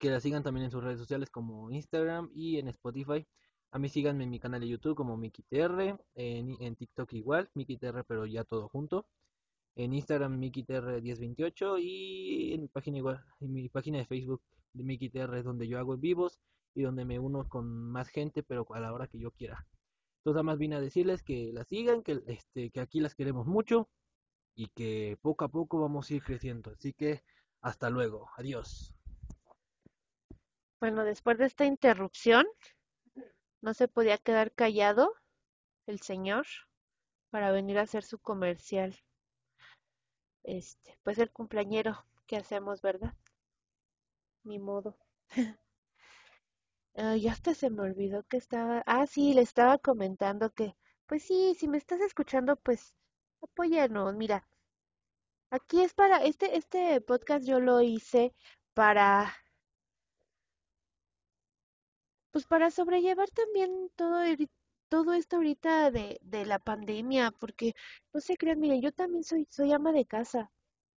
que 0.00 0.10
la 0.10 0.18
sigan 0.18 0.42
también 0.42 0.64
en 0.64 0.72
sus 0.72 0.82
redes 0.82 0.98
sociales 0.98 1.30
como 1.30 1.70
Instagram 1.70 2.30
y 2.34 2.58
en 2.58 2.66
Spotify. 2.66 3.24
A 3.70 3.78
mí 3.78 3.88
síganme 3.88 4.24
en 4.24 4.30
mi 4.30 4.40
canal 4.40 4.60
de 4.60 4.68
YouTube 4.68 4.96
como 4.96 5.16
MikiTR, 5.16 6.00
en, 6.16 6.56
en 6.60 6.74
TikTok 6.74 7.12
igual, 7.12 7.48
MikiTR, 7.54 8.04
pero 8.04 8.26
ya 8.26 8.42
todo 8.42 8.68
junto. 8.68 9.06
En 9.74 9.94
Instagram 9.94 10.38
MikiTR1028 10.40 11.80
y 11.80 12.54
en 12.54 12.62
mi 12.62 12.68
página 12.68 12.98
igual, 12.98 13.24
en 13.40 13.52
mi 13.52 13.68
página 13.68 13.98
de 13.98 14.06
Facebook 14.06 14.42
de 14.72 14.84
MikiTR 14.84 15.34
es 15.36 15.44
donde 15.44 15.66
yo 15.66 15.78
hago 15.78 15.96
vivos 15.96 16.40
y 16.74 16.82
donde 16.82 17.04
me 17.04 17.18
uno 17.18 17.48
con 17.48 17.66
más 17.90 18.08
gente, 18.08 18.42
pero 18.42 18.66
a 18.74 18.80
la 18.80 18.92
hora 18.92 19.06
que 19.06 19.18
yo 19.18 19.30
quiera. 19.30 19.66
Entonces 20.18 20.36
nada 20.36 20.42
más 20.44 20.58
vine 20.58 20.76
a 20.76 20.80
decirles 20.80 21.22
que 21.22 21.50
la 21.52 21.64
sigan, 21.64 22.02
que, 22.02 22.22
este, 22.26 22.70
que 22.70 22.80
aquí 22.80 23.00
las 23.00 23.14
queremos 23.14 23.46
mucho 23.46 23.88
y 24.54 24.68
que 24.68 25.18
poco 25.20 25.44
a 25.44 25.48
poco 25.48 25.80
vamos 25.80 26.10
a 26.10 26.14
ir 26.14 26.22
creciendo. 26.22 26.72
Así 26.72 26.92
que 26.92 27.22
hasta 27.60 27.90
luego, 27.90 28.28
adiós. 28.36 28.94
Bueno, 30.80 31.04
después 31.04 31.38
de 31.38 31.46
esta 31.46 31.64
interrupción, 31.64 32.44
no 33.60 33.74
se 33.74 33.88
podía 33.88 34.18
quedar 34.18 34.52
callado 34.52 35.14
el 35.86 36.00
señor 36.00 36.46
para 37.30 37.52
venir 37.52 37.78
a 37.78 37.82
hacer 37.82 38.02
su 38.02 38.18
comercial. 38.18 38.96
Este, 40.44 40.96
pues 41.02 41.18
el 41.18 41.32
cumpleañero 41.32 42.04
que 42.26 42.36
hacemos, 42.36 42.80
¿verdad? 42.82 43.14
Ni 44.44 44.58
modo. 44.60 44.96
uh, 46.94 47.16
ya 47.16 47.32
hasta 47.32 47.54
se 47.54 47.70
me 47.70 47.82
olvidó 47.82 48.22
que 48.24 48.36
estaba. 48.36 48.82
Ah, 48.86 49.06
sí, 49.06 49.34
le 49.34 49.42
estaba 49.42 49.78
comentando 49.78 50.50
que, 50.50 50.76
pues 51.06 51.22
sí, 51.24 51.54
si 51.58 51.68
me 51.68 51.78
estás 51.78 52.00
escuchando, 52.00 52.56
pues 52.56 52.94
apóyanos. 53.42 54.14
Mira, 54.14 54.46
aquí 55.50 55.82
es 55.82 55.94
para 55.94 56.16
este 56.24 56.56
este 56.56 57.00
podcast 57.00 57.44
yo 57.46 57.60
lo 57.60 57.80
hice 57.80 58.34
para 58.74 59.32
pues 62.30 62.46
para 62.46 62.70
sobrellevar 62.70 63.30
también 63.30 63.90
todo 63.96 64.22
todo 64.92 65.12
esto 65.14 65.36
ahorita 65.36 65.90
de, 65.90 66.18
de 66.22 66.44
la 66.46 66.58
pandemia, 66.58 67.32
porque 67.40 67.74
no 68.12 68.20
se 68.20 68.36
crean, 68.36 68.60
miren, 68.60 68.80
yo 68.82 68.92
también 68.92 69.24
soy 69.24 69.46
soy 69.50 69.72
ama 69.72 69.92
de 69.92 70.04
casa. 70.06 70.50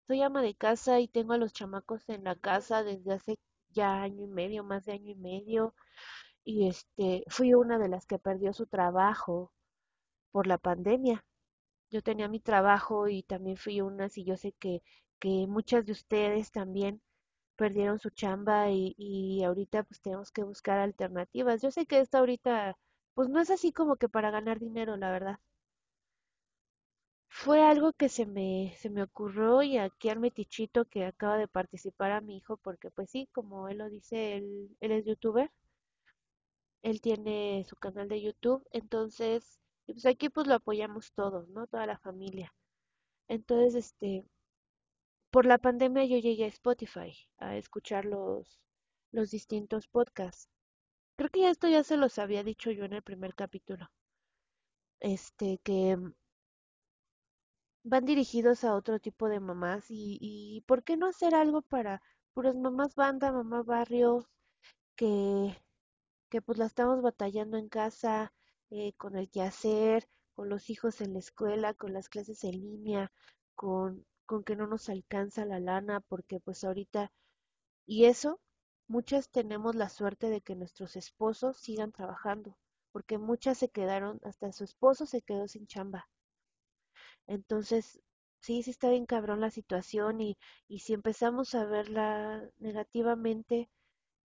Soy 0.07 0.21
ama 0.23 0.41
de 0.43 0.55
casa 0.55 0.99
y 1.01 1.07
tengo 1.09 1.33
a 1.33 1.37
los 1.39 1.53
chamacos 1.53 2.07
en 2.09 2.23
la 2.25 2.35
casa 2.35 2.83
desde 2.83 3.13
hace 3.13 3.37
ya 3.71 4.01
año 4.03 4.23
y 4.25 4.27
medio, 4.27 4.63
más 4.63 4.85
de 4.85 4.93
año 4.93 5.11
y 5.11 5.15
medio. 5.15 5.75
Y 6.45 6.67
este, 6.69 7.23
fui 7.29 7.53
una 7.55 7.79
de 7.79 7.89
las 7.89 8.05
que 8.07 8.19
perdió 8.19 8.53
su 8.53 8.67
trabajo 8.67 9.51
por 10.31 10.47
la 10.47 10.57
pandemia. 10.57 11.25
Yo 11.91 12.01
tenía 12.03 12.27
mi 12.29 12.39
trabajo 12.41 13.07
y 13.09 13.23
también 13.23 13.57
fui 13.57 13.81
una, 13.81 14.09
y 14.15 14.25
yo 14.25 14.37
sé 14.37 14.53
que, 14.59 14.83
que 15.19 15.47
muchas 15.47 15.85
de 15.85 15.93
ustedes 15.93 16.51
también 16.51 17.01
perdieron 17.57 17.99
su 17.99 18.09
chamba 18.11 18.69
y, 18.71 18.95
y 18.97 19.43
ahorita 19.43 19.83
pues 19.83 20.01
tenemos 20.01 20.31
que 20.31 20.43
buscar 20.43 20.79
alternativas. 20.79 21.61
Yo 21.61 21.71
sé 21.71 21.85
que 21.87 21.99
esto 22.01 22.19
ahorita 22.19 22.77
pues 23.15 23.29
no 23.29 23.39
es 23.41 23.49
así 23.49 23.71
como 23.71 23.95
que 23.97 24.09
para 24.09 24.31
ganar 24.31 24.59
dinero, 24.59 24.97
la 24.97 25.11
verdad. 25.11 25.39
Fue 27.27 27.61
algo 27.61 27.91
que 27.91 28.07
se 28.07 28.25
me, 28.25 28.73
se 28.77 28.89
me 28.89 29.03
ocurrió 29.03 29.61
y 29.61 29.77
aquí 29.77 30.07
al 30.07 30.21
metichito 30.21 30.85
que 30.85 31.03
acaba 31.03 31.35
de 31.35 31.49
participar 31.49 32.11
a 32.13 32.21
mi 32.21 32.37
hijo, 32.37 32.55
porque 32.55 32.91
pues 32.91 33.09
sí, 33.09 33.27
como 33.33 33.67
él 33.67 33.79
lo 33.79 33.89
dice, 33.89 34.37
él, 34.37 34.69
él 34.79 34.91
es 34.93 35.03
youtuber, 35.05 35.51
él 36.83 37.01
tiene 37.01 37.65
su 37.67 37.75
canal 37.77 38.07
de 38.07 38.21
YouTube, 38.21 38.63
entonces, 38.71 39.59
pues 39.87 40.05
aquí 40.05 40.29
pues 40.29 40.45
lo 40.45 40.53
apoyamos 40.53 41.11
todos, 41.13 41.49
¿no? 41.49 41.65
Toda 41.65 41.87
la 41.87 41.97
familia. 41.97 42.53
Entonces, 43.29 43.75
este, 43.75 44.25
por 45.31 45.45
la 45.45 45.57
pandemia 45.57 46.05
yo 46.05 46.17
llegué 46.17 46.45
a 46.45 46.47
Spotify 46.47 47.13
a 47.37 47.57
escuchar 47.57 48.05
los, 48.05 48.61
los 49.11 49.31
distintos 49.31 49.89
podcasts. 49.89 50.47
Creo 51.15 51.29
que 51.31 51.49
esto 51.49 51.67
ya 51.67 51.83
se 51.83 51.97
los 51.97 52.19
había 52.19 52.43
dicho 52.43 52.69
yo 52.69 52.85
en 52.85 52.93
el 52.93 53.01
primer 53.01 53.33
capítulo. 53.33 53.89
Este, 55.01 55.59
que 55.63 55.97
van 57.83 58.03
dirigidos 58.05 58.63
a 58.65 58.75
otro 58.75 58.99
tipo 58.99 59.29
de 59.29 59.39
mamás 59.39 59.85
y, 59.89 60.17
y 60.21 60.61
¿por 60.67 60.83
qué 60.83 60.97
no 60.97 61.07
hacer 61.07 61.33
algo 61.35 61.61
para 61.61 62.01
puras 62.33 62.55
mamás 62.55 62.95
banda, 62.95 63.31
mamá 63.31 63.63
barrio, 63.63 64.27
que, 64.95 65.55
que 66.29 66.41
pues 66.41 66.57
la 66.59 66.65
estamos 66.67 67.01
batallando 67.01 67.57
en 67.57 67.69
casa, 67.69 68.33
eh, 68.71 68.93
con 68.95 69.15
el 69.17 69.29
quehacer, 69.29 70.07
con 70.35 70.49
los 70.49 70.69
hijos 70.69 71.01
en 71.01 71.13
la 71.13 71.19
escuela, 71.19 71.73
con 71.75 71.93
las 71.93 72.09
clases 72.09 72.43
en 72.45 72.61
línea, 72.61 73.11
con, 73.55 74.05
con 74.25 74.43
que 74.43 74.55
no 74.55 74.67
nos 74.67 74.89
alcanza 74.89 75.45
la 75.45 75.59
lana, 75.59 76.01
porque 76.01 76.39
pues 76.39 76.63
ahorita, 76.63 77.11
y 77.85 78.05
eso, 78.05 78.39
muchas 78.93 79.29
tenemos 79.29 79.75
la 79.75 79.89
suerte 79.89 80.29
de 80.29 80.41
que 80.41 80.55
nuestros 80.55 80.95
esposos 80.95 81.57
sigan 81.57 81.91
trabajando, 81.91 82.57
porque 82.91 83.17
muchas 83.17 83.57
se 83.57 83.69
quedaron, 83.69 84.19
hasta 84.23 84.51
su 84.53 84.63
esposo 84.63 85.05
se 85.07 85.21
quedó 85.23 85.47
sin 85.47 85.67
chamba. 85.67 86.07
Entonces, 87.27 87.99
sí, 88.39 88.63
sí 88.63 88.71
está 88.71 88.89
bien 88.89 89.05
cabrón 89.05 89.41
la 89.41 89.49
situación 89.51 90.21
y, 90.21 90.37
y 90.69 90.79
si 90.79 90.93
empezamos 90.93 91.53
a 91.55 91.65
verla 91.65 92.49
negativamente, 92.59 93.69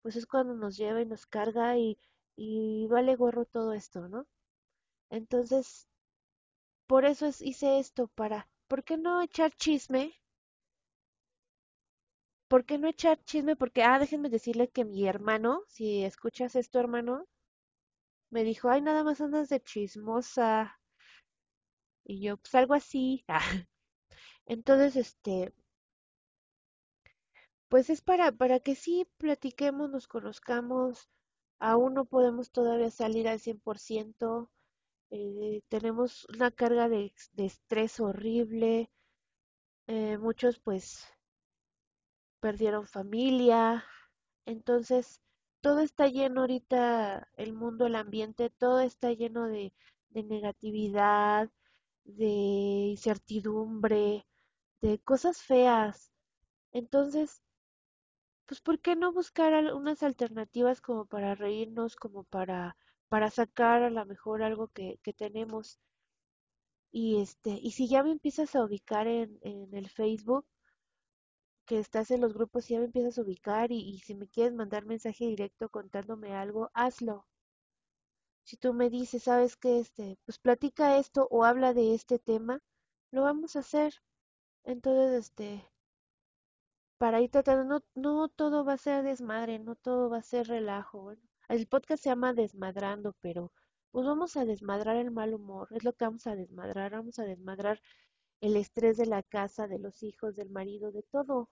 pues 0.02 0.16
es 0.16 0.26
cuando 0.26 0.54
nos 0.54 0.76
lleva 0.78 1.02
y 1.02 1.06
nos 1.06 1.26
carga 1.26 1.78
y, 1.78 1.98
y 2.36 2.86
vale 2.88 3.16
gorro 3.16 3.44
todo 3.46 3.74
esto, 3.74 4.08
¿no? 4.08 4.26
Entonces, 5.10 5.88
por 6.86 7.04
eso 7.04 7.26
es, 7.26 7.42
hice 7.42 7.80
esto, 7.80 8.06
para, 8.08 8.48
¿por 8.68 8.84
qué 8.84 8.96
no 8.96 9.20
echar 9.22 9.52
chisme? 9.52 10.14
¿Por 12.52 12.64
qué 12.66 12.78
no 12.78 12.86
echar 12.86 13.18
chisme? 13.24 13.56
Porque, 13.56 13.82
ah, 13.82 13.98
déjenme 13.98 14.28
decirle 14.28 14.68
que 14.68 14.84
mi 14.84 15.08
hermano, 15.08 15.64
si 15.66 16.04
escuchas 16.04 16.54
esto, 16.54 16.78
hermano, 16.78 17.26
me 18.32 18.42
dijo, 18.42 18.68
ay, 18.68 18.82
nada 18.82 19.04
más 19.04 19.20
andas 19.20 19.48
de 19.48 19.60
chismosa. 19.62 20.76
Y 22.04 22.20
yo, 22.20 22.36
pues 22.36 22.54
algo 22.54 22.74
así. 22.74 23.24
Entonces, 24.46 24.96
este, 24.96 25.52
pues 27.68 27.90
es 27.90 28.02
para, 28.02 28.30
para 28.32 28.60
que 28.60 28.74
sí 28.76 29.08
platiquemos, 29.18 29.90
nos 29.90 30.06
conozcamos. 30.06 31.08
Aún 31.58 31.94
no 31.94 32.04
podemos 32.04 32.50
todavía 32.50 32.90
salir 32.90 33.28
al 33.28 33.40
100%. 33.40 34.50
eh, 35.10 35.62
tenemos 35.68 36.26
una 36.34 36.50
carga 36.52 36.88
de, 36.88 37.12
de 37.34 37.46
estrés 37.46 38.00
horrible. 38.00 38.90
eh, 39.88 40.18
muchos 40.18 40.58
pues 40.60 41.06
perdieron 42.42 42.86
familia. 42.86 43.84
Entonces, 44.46 45.22
todo 45.62 45.80
está 45.80 46.08
lleno 46.08 46.42
ahorita, 46.42 47.28
el 47.36 47.52
mundo, 47.54 47.86
el 47.86 47.94
ambiente, 47.96 48.50
todo 48.50 48.80
está 48.80 49.12
lleno 49.12 49.46
de, 49.48 49.72
negatividad, 50.10 51.50
de 52.04 52.26
incertidumbre, 52.96 54.26
de 54.82 54.98
cosas 55.00 55.42
feas. 55.42 56.12
Entonces, 56.72 57.42
pues 58.46 58.60
¿por 58.60 58.80
qué 58.80 58.96
no 58.96 59.12
buscar 59.12 59.52
unas 59.74 60.02
alternativas 60.02 60.80
como 60.80 61.06
para 61.06 61.34
reírnos, 61.36 61.96
como 61.96 62.24
para, 62.24 62.76
para 63.08 63.30
sacar 63.30 63.82
a 63.84 63.90
lo 63.90 64.04
mejor 64.06 64.42
algo 64.42 64.68
que, 64.68 64.98
que 65.04 65.12
tenemos? 65.12 65.78
Y 66.92 67.20
este, 67.22 67.50
y 67.50 67.72
si 67.72 67.88
ya 67.88 68.02
me 68.02 68.12
empiezas 68.12 68.54
a 68.56 68.64
ubicar 68.64 69.06
en, 69.06 69.38
en 69.42 69.74
el 69.74 69.88
Facebook, 69.88 70.46
que 71.66 71.78
estás 71.78 72.10
en 72.10 72.20
los 72.20 72.34
grupos, 72.34 72.64
si 72.64 72.74
ya 72.74 72.80
me 72.80 72.86
empiezas 72.86 73.18
a 73.18 73.22
ubicar 73.22 73.72
y, 73.72 73.78
y 73.80 73.98
si 74.00 74.14
me 74.14 74.28
quieres 74.28 74.54
mandar 74.54 74.84
mensaje 74.86 75.26
directo 75.26 75.68
contándome 75.70 76.34
algo, 76.34 76.70
hazlo. 76.74 77.26
Si 78.44 78.56
tú 78.56 78.72
me 78.72 78.88
dices, 78.88 79.24
sabes 79.24 79.56
que 79.56 79.80
este, 79.80 80.16
pues 80.24 80.38
platica 80.38 80.96
esto 80.98 81.26
o 81.30 81.44
habla 81.44 81.74
de 81.74 81.94
este 81.94 82.20
tema, 82.20 82.60
lo 83.10 83.22
vamos 83.22 83.56
a 83.56 83.60
hacer. 83.60 83.94
Entonces, 84.64 85.26
este, 85.26 85.64
para 86.98 87.20
ir 87.20 87.30
tratando, 87.30 87.64
no, 87.64 87.84
no 87.94 88.28
todo 88.28 88.64
va 88.64 88.74
a 88.74 88.78
ser 88.78 89.02
desmadre, 89.02 89.58
no 89.58 89.74
todo 89.76 90.08
va 90.08 90.18
a 90.18 90.22
ser 90.22 90.46
relajo. 90.48 91.02
Bueno, 91.02 91.22
el 91.48 91.66
podcast 91.66 92.02
se 92.02 92.08
llama 92.10 92.32
Desmadrando, 92.32 93.14
pero 93.20 93.52
pues 93.90 94.06
vamos 94.06 94.36
a 94.36 94.44
desmadrar 94.44 94.96
el 94.96 95.10
mal 95.10 95.34
humor, 95.34 95.68
es 95.72 95.84
lo 95.84 95.92
que 95.92 96.04
vamos 96.06 96.26
a 96.26 96.34
desmadrar, 96.36 96.92
vamos 96.92 97.18
a 97.18 97.24
desmadrar 97.24 97.80
el 98.42 98.56
estrés 98.58 98.98
de 98.98 99.06
la 99.06 99.22
casa, 99.22 99.68
de 99.68 99.78
los 99.78 100.02
hijos, 100.02 100.36
del 100.36 100.50
marido, 100.50 100.92
de 100.92 101.02
todo. 101.04 101.48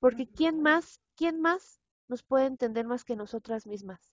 Porque 0.00 0.26
¿quién 0.28 0.60
más, 0.60 1.00
quién 1.16 1.40
más 1.40 1.80
nos 2.06 2.22
puede 2.22 2.44
entender 2.44 2.86
más 2.86 3.04
que 3.06 3.16
nosotras 3.16 3.66
mismas? 3.66 4.12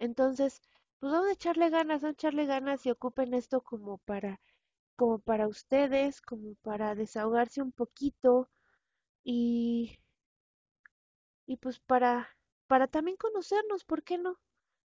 Entonces, 0.00 0.60
pues 0.98 1.12
vamos 1.12 1.28
a 1.28 1.32
echarle 1.34 1.70
ganas, 1.70 2.02
vamos 2.02 2.14
a 2.14 2.18
echarle 2.18 2.46
ganas 2.46 2.84
y 2.84 2.90
ocupen 2.90 3.32
esto 3.32 3.60
como 3.60 3.98
para, 3.98 4.40
como 4.96 5.20
para 5.20 5.48
ustedes, 5.48 6.20
como 6.22 6.54
para 6.62 6.94
desahogarse 6.96 7.62
un 7.62 7.72
poquito 7.72 8.50
y 9.24 9.98
Y 11.46 11.56
pues 11.56 11.80
para, 11.80 12.28
para 12.68 12.86
también 12.86 13.16
conocernos, 13.16 13.84
¿por 13.84 14.04
qué 14.04 14.18
no? 14.18 14.38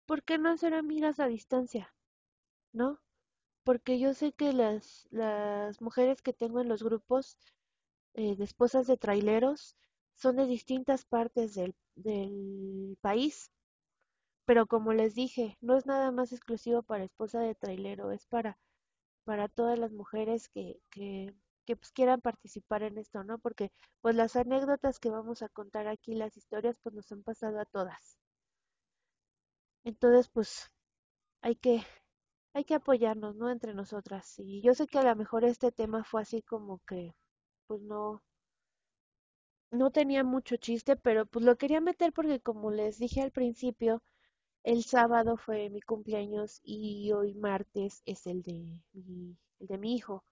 ¿Por 0.06 0.24
qué 0.24 0.38
no 0.38 0.58
ser 0.58 0.74
amigas 0.74 1.22
a 1.22 1.28
distancia? 1.28 1.94
¿No? 2.74 3.02
Porque 3.68 4.00
yo 4.00 4.16
sé 4.16 4.32
que 4.34 4.52
las, 4.52 5.08
las 5.12 5.80
mujeres 5.82 6.24
que 6.24 6.34
tengo 6.34 6.60
en 6.60 6.70
los 6.70 6.82
grupos 6.82 7.38
eh, 8.16 8.36
de 8.38 8.44
esposas 8.46 8.88
de 8.88 8.98
traileros 8.98 9.76
son 10.16 10.38
de 10.38 10.48
distintas 10.48 11.06
partes 11.06 11.56
del, 11.56 11.76
del 11.96 12.98
país, 13.02 13.52
pero 14.46 14.68
como 14.68 14.94
les 14.94 15.16
dije, 15.16 15.58
no 15.62 15.78
es 15.78 15.86
nada 15.86 16.12
más 16.12 16.34
exclusivo 16.34 16.84
para 16.84 17.04
esposa 17.06 17.40
de 17.42 17.56
trailero, 17.56 18.12
es 18.12 18.26
para, 18.28 18.58
para 19.26 19.50
todas 19.50 19.80
las 19.80 19.94
mujeres 19.94 20.50
que, 20.50 20.82
que, 20.92 21.36
que 21.66 21.76
pues 21.78 21.92
quieran 21.92 22.22
participar 22.22 22.84
en 22.84 22.98
esto, 23.00 23.24
¿no? 23.24 23.40
Porque 23.40 23.72
pues 24.02 24.16
las 24.16 24.36
anécdotas 24.38 25.00
que 25.00 25.12
vamos 25.12 25.44
a 25.44 25.50
contar 25.50 25.88
aquí, 25.88 26.16
las 26.16 26.38
historias, 26.38 26.80
pues 26.84 26.96
nos 26.96 27.12
han 27.12 27.24
pasado 27.24 27.60
a 27.60 27.66
todas. 27.66 28.18
Entonces, 29.86 30.30
pues 30.30 30.72
hay 31.42 31.56
que, 31.56 31.84
hay 32.58 32.64
que 32.66 32.74
apoyarnos, 32.74 33.36
¿no? 33.36 33.52
Entre 33.52 33.74
nosotras. 33.76 34.34
Y 34.40 34.62
yo 34.62 34.74
sé 34.74 34.88
que 34.88 34.98
a 34.98 35.04
lo 35.04 35.16
mejor 35.16 35.46
este 35.46 35.72
tema 35.72 36.04
fue 36.04 36.24
así 36.24 36.42
como 36.42 36.80
que, 36.88 37.14
pues 37.68 37.82
no, 37.82 38.24
no 39.72 39.92
tenía 39.92 40.26
mucho 40.26 40.58
chiste, 40.58 40.98
pero 40.98 41.26
pues 41.26 41.46
lo 41.46 41.58
quería 41.58 41.80
meter 41.80 42.12
porque 42.12 42.42
como 42.42 42.70
les 42.70 43.00
dije 43.00 43.22
al 43.22 43.32
principio, 43.32 44.04
el 44.64 44.84
sábado 44.84 45.38
fue 45.38 45.70
mi 45.70 45.82
cumpleaños 45.82 46.62
y 46.64 47.12
hoy 47.14 47.34
martes 47.36 48.02
es 48.06 48.28
el 48.28 48.44
de 48.44 48.82
mi, 48.94 49.38
el 49.60 49.68
de 49.68 49.78
mi 49.78 49.96
hijo. 49.96 50.24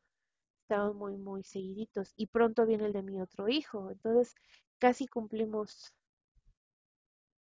Estamos 0.64 0.96
muy, 0.96 1.18
muy 1.18 1.44
seguiditos 1.44 2.14
y 2.18 2.28
pronto 2.28 2.66
viene 2.66 2.86
el 2.88 2.94
de 2.94 3.04
mi 3.04 3.22
otro 3.22 3.50
hijo. 3.50 3.92
Entonces, 3.92 4.36
casi 4.80 5.08
cumplimos, 5.08 5.94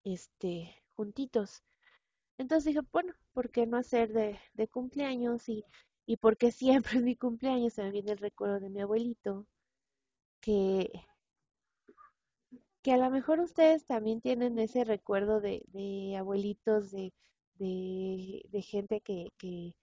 este, 0.06 0.82
juntitos. 0.96 1.62
Entonces 2.38 2.66
dije, 2.66 2.82
bueno, 2.92 3.14
¿por 3.34 3.50
qué 3.52 3.66
no 3.66 3.78
hacer 3.78 4.14
de, 4.14 4.40
de 4.54 4.68
cumpleaños? 4.68 5.50
Y, 5.50 5.66
y 6.06 6.18
porque 6.18 6.52
siempre 6.52 6.94
en 7.00 7.06
mi 7.06 7.16
cumpleaños 7.16 7.74
se 7.74 7.84
me 7.84 7.92
viene 7.92 8.12
el 8.14 8.18
recuerdo 8.20 8.60
de 8.60 8.70
mi 8.70 8.82
abuelito, 8.82 9.48
que, 10.42 10.92
que 12.84 12.94
a 12.94 12.98
lo 12.98 13.10
mejor 13.10 13.40
ustedes 13.40 13.86
también 13.86 14.22
tienen 14.22 14.60
ese 14.60 14.84
recuerdo 14.84 15.42
de, 15.42 15.64
de 15.70 16.16
abuelitos, 16.18 16.92
de, 16.92 17.12
de, 17.56 18.62
gente 18.62 19.02
que, 19.02 19.30
que, 19.38 19.74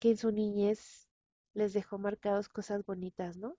que 0.00 0.10
en 0.10 0.16
su 0.16 0.32
niñez 0.32 1.08
les 1.54 1.72
dejó 1.72 1.98
marcados 1.98 2.48
cosas 2.48 2.84
bonitas, 2.84 3.36
¿no? 3.36 3.56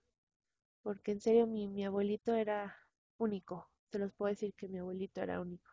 Porque 0.83 1.11
en 1.13 1.21
serio 1.21 1.47
mi, 1.47 1.67
mi 1.69 1.85
abuelito 1.85 2.35
era 2.35 2.77
único, 3.17 3.69
se 3.91 3.99
los 3.99 4.13
puedo 4.13 4.29
decir 4.31 4.53
que 4.55 4.69
mi 4.69 4.79
abuelito 4.79 5.21
era 5.21 5.41
único. 5.41 5.71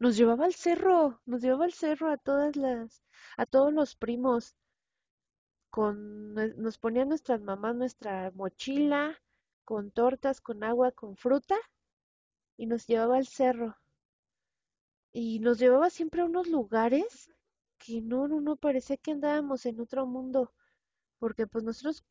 Nos 0.00 0.16
llevaba 0.16 0.46
al 0.46 0.54
cerro, 0.54 1.20
nos 1.26 1.42
llevaba 1.42 1.64
al 1.64 1.72
cerro 1.72 2.10
a 2.10 2.16
todas 2.16 2.56
las, 2.56 3.04
a 3.36 3.46
todos 3.46 3.72
los 3.72 3.94
primos. 3.94 4.56
con, 5.70 6.32
nue- 6.34 6.54
nos 6.56 6.78
ponía 6.78 7.04
nuestras 7.04 7.40
mamás 7.40 7.74
nuestra 7.74 8.30
mochila 8.32 9.18
con 9.64 9.90
tortas, 9.90 10.40
con 10.40 10.62
agua, 10.62 10.92
con 10.92 11.16
fruta 11.16 11.56
y 12.56 12.66
nos 12.66 12.86
llevaba 12.86 13.16
al 13.16 13.26
cerro. 13.26 13.76
Y 15.12 15.38
nos 15.38 15.60
llevaba 15.60 15.88
siempre 15.88 16.20
a 16.20 16.24
unos 16.24 16.48
lugares 16.48 17.30
que 17.78 18.02
no, 18.02 18.26
no, 18.26 18.40
no, 18.40 18.56
parecía 18.56 18.96
que 18.96 19.12
andábamos 19.12 19.64
en 19.66 19.78
otro 19.78 20.04
mundo, 20.04 20.52
porque 21.18 21.46
pues 21.46 21.64
nosotros, 21.64 22.04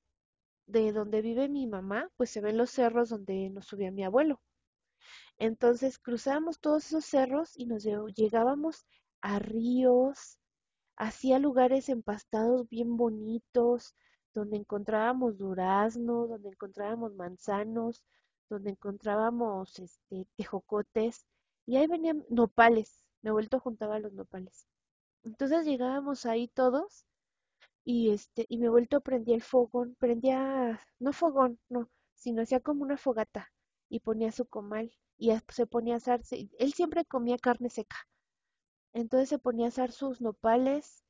de 0.68 0.92
donde 0.94 1.22
vive 1.22 1.50
mi 1.50 1.68
mamá, 1.68 2.10
pues 2.18 2.30
se 2.32 2.42
ven 2.42 2.58
los 2.58 2.72
cerros 2.72 3.10
donde 3.10 3.50
nos 3.52 3.68
subía 3.68 3.92
mi 3.92 4.04
abuelo. 4.06 4.42
Entonces 5.40 5.98
cruzábamos 6.00 6.60
todos 6.60 6.86
esos 6.86 7.06
cerros 7.06 7.58
y 7.58 7.66
nos 7.66 7.84
lle- 7.86 8.14
llegábamos 8.14 8.86
a 9.22 9.40
ríos, 9.40 10.38
Hacía 10.98 11.40
lugares 11.40 11.90
empastados 11.90 12.70
bien 12.70 12.96
bonitos, 12.98 13.96
donde 14.36 14.58
encontrábamos 14.58 15.38
durazno, 15.40 16.28
donde 16.28 16.50
encontrábamos 16.50 17.16
manzanos, 17.16 18.04
donde 18.50 18.70
encontrábamos 18.72 19.80
este 19.80 20.28
tejocotes, 20.38 21.26
y 21.66 21.78
ahí 21.78 21.88
venían 21.88 22.24
nopales. 22.30 23.04
Mi 23.24 23.30
abuelito 23.30 23.60
juntaba 23.60 24.00
los 24.00 24.14
nopales. 24.14 24.68
Entonces 25.24 25.66
llegábamos 25.66 26.26
ahí 26.28 26.50
todos, 26.50 27.06
y 27.84 28.12
este, 28.12 28.46
y 28.50 28.58
mi 28.58 28.68
abuelito 28.68 29.02
prendía 29.02 29.36
el 29.36 29.42
fogón, 29.44 29.96
prendía, 30.00 30.82
no 31.00 31.12
fogón, 31.14 31.60
no, 31.70 31.90
sino 32.16 32.42
hacía 32.44 32.60
como 32.62 32.84
una 32.84 32.98
fogata, 32.98 33.52
y 33.90 34.00
ponía 34.00 34.32
su 34.32 34.46
comal, 34.46 34.92
y 35.20 35.32
a- 35.32 35.44
se 35.50 35.68
ponía 35.68 35.96
a 35.96 35.98
asarse. 36.00 36.50
Él 36.60 36.74
siempre 36.74 37.06
comía 37.06 37.38
carne 37.40 37.70
seca. 37.70 37.98
Entonces 38.94 39.30
se 39.30 39.40
ponía 39.40 39.66
a 39.66 39.70
asar 39.70 39.92
sus 39.92 40.22
nopales, 40.22 41.04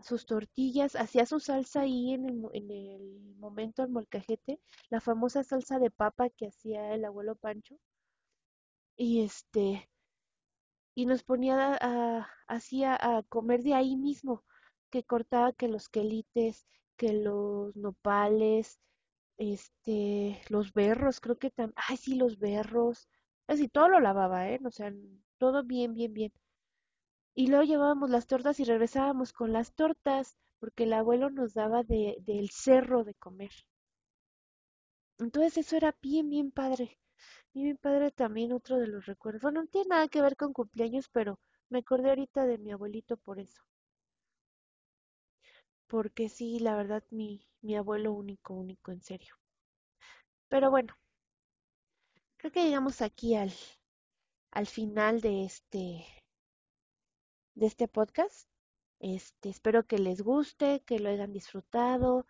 sus 0.00 0.26
tortillas, 0.26 0.96
hacía 0.96 1.26
su 1.26 1.40
salsa 1.40 1.82
ahí 1.82 2.14
en 2.14 2.26
el, 2.28 2.42
en 2.54 2.70
el 2.70 3.34
momento 3.38 3.82
del 3.82 3.90
molcajete, 3.92 4.60
la 4.90 5.00
famosa 5.00 5.44
salsa 5.44 5.78
de 5.80 5.90
papa 5.90 6.30
que 6.30 6.48
hacía 6.48 6.94
el 6.94 7.04
abuelo 7.04 7.36
Pancho, 7.36 7.76
y 8.96 9.22
este, 9.24 9.88
y 10.94 11.06
nos 11.06 11.22
ponía 11.24 11.74
a, 11.74 12.18
a- 12.20 12.30
hacía 12.48 12.94
a 12.96 13.22
comer 13.24 13.62
de 13.62 13.74
ahí 13.74 13.96
mismo, 13.96 14.44
que 14.90 15.04
cortaba 15.04 15.52
que 15.52 15.68
los 15.68 15.88
quelites, 15.88 16.66
que 16.96 17.12
los 17.12 17.74
nopales, 17.76 18.78
este, 19.38 20.40
los 20.50 20.72
berros, 20.74 21.20
creo 21.20 21.38
que 21.38 21.50
también, 21.50 21.74
ay 21.88 21.96
sí, 21.98 22.16
los 22.16 22.38
berros, 22.38 23.08
así 23.50 23.68
todo 23.68 23.88
lo 23.90 24.00
lavaba, 24.00 24.48
¿eh? 24.50 24.60
O 24.64 24.70
sea, 24.70 24.92
todo 25.38 25.62
bien, 25.64 25.94
bien, 25.94 26.12
bien. 26.14 26.32
Y 27.34 27.48
luego 27.48 27.64
llevábamos 27.64 28.08
las 28.08 28.28
tortas 28.28 28.60
y 28.60 28.64
regresábamos 28.64 29.32
con 29.32 29.52
las 29.52 29.72
tortas, 29.74 30.36
porque 30.60 30.84
el 30.84 30.92
abuelo 30.92 31.28
nos 31.28 31.54
daba 31.54 31.82
de, 31.82 32.14
del 32.20 32.50
cerro 32.50 33.02
de 33.02 33.14
comer. 33.14 33.50
Entonces 35.20 35.56
eso 35.58 35.76
era 35.76 35.94
bien, 36.02 36.28
bien 36.28 36.50
padre. 36.50 36.98
Bien, 37.54 37.64
bien 37.66 37.76
padre 37.76 38.10
también 38.10 38.52
otro 38.52 38.78
de 38.78 38.88
los 38.88 39.06
recuerdos. 39.06 39.42
Bueno, 39.42 39.62
no 39.62 39.68
tiene 39.68 39.88
nada 39.90 40.08
que 40.08 40.20
ver 40.22 40.36
con 40.36 40.52
cumpleaños, 40.52 41.08
pero 41.12 41.38
me 41.68 41.78
acordé 41.80 42.08
ahorita 42.10 42.46
de 42.46 42.58
mi 42.58 42.72
abuelito 42.72 43.16
por 43.16 43.38
eso. 43.38 43.62
Porque 45.88 46.30
sí, 46.30 46.58
la 46.58 46.74
verdad, 46.74 47.04
mi, 47.10 47.46
mi 47.60 47.76
abuelo 47.76 48.12
único, 48.14 48.54
único, 48.54 48.92
en 48.92 49.02
serio. 49.02 49.34
Pero 50.50 50.70
bueno, 50.70 50.94
creo 52.40 52.52
que 52.52 52.64
llegamos 52.64 53.02
aquí 53.02 53.34
al, 53.34 53.52
al 54.50 54.66
final 54.66 55.20
de 55.20 55.44
este, 55.44 56.06
de 57.54 57.66
este 57.66 57.86
podcast. 57.86 58.48
Este, 58.98 59.50
espero 59.50 59.86
que 59.86 59.98
les 59.98 60.22
guste, 60.22 60.82
que 60.86 60.98
lo 61.00 61.10
hayan 61.10 61.32
disfrutado. 61.34 62.26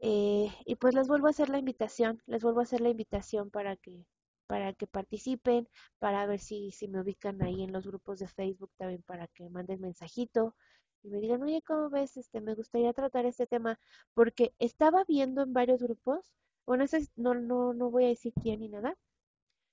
Eh, 0.00 0.50
y 0.66 0.76
pues 0.76 0.94
les 0.94 1.08
vuelvo 1.08 1.26
a 1.26 1.30
hacer 1.30 1.48
la 1.48 1.58
invitación, 1.58 2.22
les 2.26 2.42
vuelvo 2.42 2.60
a 2.60 2.64
hacer 2.64 2.82
la 2.82 2.90
invitación 2.90 3.50
para 3.50 3.76
que, 3.76 4.04
para 4.46 4.74
que 4.74 4.86
participen, 4.86 5.68
para 5.98 6.26
ver 6.26 6.38
si, 6.38 6.70
si 6.72 6.88
me 6.88 7.00
ubican 7.00 7.42
ahí 7.42 7.62
en 7.62 7.72
los 7.72 7.86
grupos 7.86 8.18
de 8.18 8.28
Facebook 8.28 8.70
también 8.76 9.02
para 9.02 9.26
que 9.28 9.48
manden 9.48 9.80
mensajito 9.80 10.54
y 11.02 11.08
me 11.08 11.20
digan, 11.20 11.42
oye, 11.42 11.62
¿cómo 11.62 11.88
ves? 11.88 12.16
Este, 12.18 12.42
me 12.42 12.54
gustaría 12.54 12.92
tratar 12.92 13.24
este 13.24 13.46
tema, 13.46 13.78
porque 14.14 14.54
estaba 14.58 15.04
viendo 15.04 15.42
en 15.42 15.54
varios 15.54 15.82
grupos, 15.82 16.30
bueno, 16.66 16.84
ese 16.84 17.08
no, 17.16 17.34
no, 17.34 17.72
no 17.72 17.90
voy 17.90 18.04
a 18.04 18.08
decir 18.08 18.32
quién 18.42 18.60
ni 18.60 18.68
nada, 18.68 18.96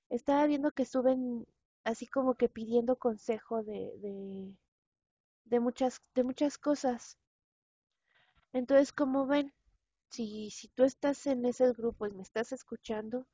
estaba 0.09 0.45
viendo 0.47 0.71
que 0.71 0.85
suben 0.85 1.45
así 1.83 2.07
como 2.07 2.35
que 2.35 2.49
pidiendo 2.49 2.97
consejo 2.97 3.63
de, 3.63 4.55
de, 5.45 5.59
muchas, 5.59 6.01
de 6.15 6.23
muchas 6.23 6.57
cosas. 6.57 7.17
Entonces, 8.53 8.91
como 8.91 9.25
ven, 9.25 9.53
si, 10.09 10.49
si 10.51 10.67
tú 10.69 10.83
estás 10.83 11.25
en 11.27 11.45
ese 11.45 11.71
grupo 11.73 12.07
y 12.07 12.11
me 12.11 12.23
estás 12.23 12.51
escuchando, 12.51 13.25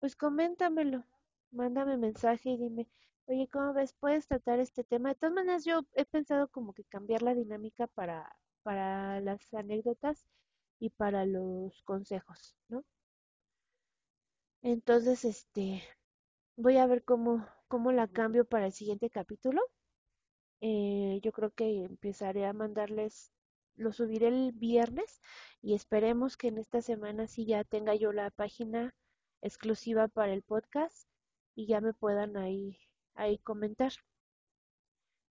pues 0.00 0.16
coméntamelo, 0.16 1.04
mándame 1.52 1.96
mensaje 1.96 2.50
y 2.50 2.56
dime, 2.58 2.88
oye, 3.26 3.48
¿cómo 3.48 3.72
ves? 3.72 3.94
¿Puedes 3.94 4.26
tratar 4.26 4.58
este 4.60 4.84
tema? 4.84 5.10
De 5.10 5.14
todas 5.16 5.34
maneras, 5.34 5.64
yo 5.64 5.82
he 5.94 6.04
pensado 6.04 6.48
como 6.48 6.72
que 6.72 6.84
cambiar 6.84 7.22
la 7.22 7.34
dinámica 7.34 7.86
para, 7.86 8.36
para 8.62 9.20
las 9.20 9.52
anécdotas 9.54 10.26
y 10.80 10.90
para 10.90 11.24
los 11.26 11.82
consejos, 11.84 12.56
¿no? 12.68 12.84
Entonces, 14.62 15.24
este, 15.24 15.82
voy 16.56 16.76
a 16.78 16.86
ver 16.86 17.04
cómo, 17.04 17.46
cómo 17.68 17.92
la 17.92 18.08
cambio 18.08 18.44
para 18.44 18.66
el 18.66 18.72
siguiente 18.72 19.10
capítulo. 19.10 19.62
Eh, 20.60 21.20
yo 21.22 21.32
creo 21.32 21.50
que 21.50 21.84
empezaré 21.84 22.46
a 22.46 22.52
mandarles, 22.52 23.32
lo 23.76 23.92
subiré 23.92 24.28
el 24.28 24.52
viernes 24.52 25.20
y 25.60 25.74
esperemos 25.74 26.36
que 26.36 26.48
en 26.48 26.58
esta 26.58 26.82
semana 26.82 27.26
sí 27.26 27.46
ya 27.46 27.64
tenga 27.64 27.94
yo 27.94 28.12
la 28.12 28.30
página 28.30 28.94
exclusiva 29.42 30.08
para 30.08 30.32
el 30.32 30.42
podcast 30.42 31.08
y 31.54 31.66
ya 31.66 31.80
me 31.80 31.94
puedan 31.94 32.36
ahí, 32.36 32.78
ahí 33.14 33.38
comentar. 33.38 33.92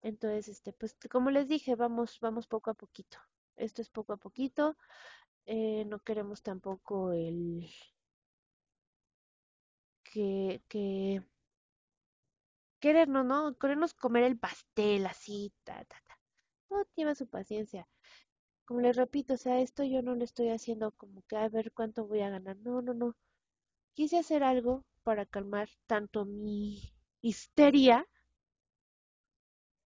Entonces, 0.03 0.49
este, 0.49 0.73
pues 0.73 0.97
como 1.11 1.31
les 1.31 1.49
dije, 1.49 1.75
vamos, 1.77 2.19
vamos 2.21 2.47
poco 2.47 2.71
a 2.71 2.75
poquito. 2.75 3.19
Esto 3.57 3.81
es 3.81 3.89
poco 3.89 4.13
a 4.13 4.17
poquito. 4.19 4.77
Eh, 5.47 5.85
no 5.87 6.01
queremos 6.01 6.43
tampoco 6.43 7.13
el 7.13 7.67
que, 10.15 10.63
que 10.69 11.21
querernos, 12.81 13.25
¿no? 13.27 13.57
Querernos 13.59 13.95
comer 13.95 14.23
el 14.25 14.39
pastel 14.39 15.07
así, 15.07 15.53
ta, 15.65 15.85
ta, 15.85 15.97
ta. 16.07 16.19
Todo 16.69 16.87
lleva 16.97 17.15
su 17.17 17.27
paciencia. 17.27 17.89
Como 18.67 18.81
les 18.81 18.97
repito, 18.97 19.35
o 19.35 19.37
sea, 19.39 19.61
esto 19.61 19.85
yo 19.85 20.03
no 20.03 20.15
lo 20.15 20.25
estoy 20.25 20.51
haciendo 20.51 20.93
como 20.93 21.23
que 21.29 21.37
a 21.37 21.49
ver 21.49 21.73
cuánto 21.73 22.07
voy 22.07 22.21
a 22.21 22.31
ganar. 22.31 22.57
No, 22.59 22.83
no, 22.83 22.95
no. 22.95 23.17
Quise 23.95 24.19
hacer 24.19 24.45
algo 24.45 24.85
para 25.05 25.27
calmar 25.27 25.69
tanto 25.87 26.25
mi 26.25 26.95
histeria 27.23 28.07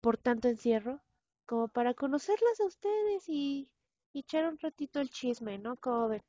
por 0.01 0.17
tanto 0.17 0.47
encierro, 0.47 1.01
como 1.45 1.67
para 1.67 1.93
conocerlas 1.93 2.59
a 2.61 2.65
ustedes 2.65 3.27
y, 3.27 3.69
y 4.13 4.19
echar 4.19 4.45
un 4.47 4.57
ratito 4.57 5.01
el 5.01 5.09
chisme, 5.09 5.57
¿no? 5.59 5.75
Como 5.77 6.07
ven. 6.09 6.23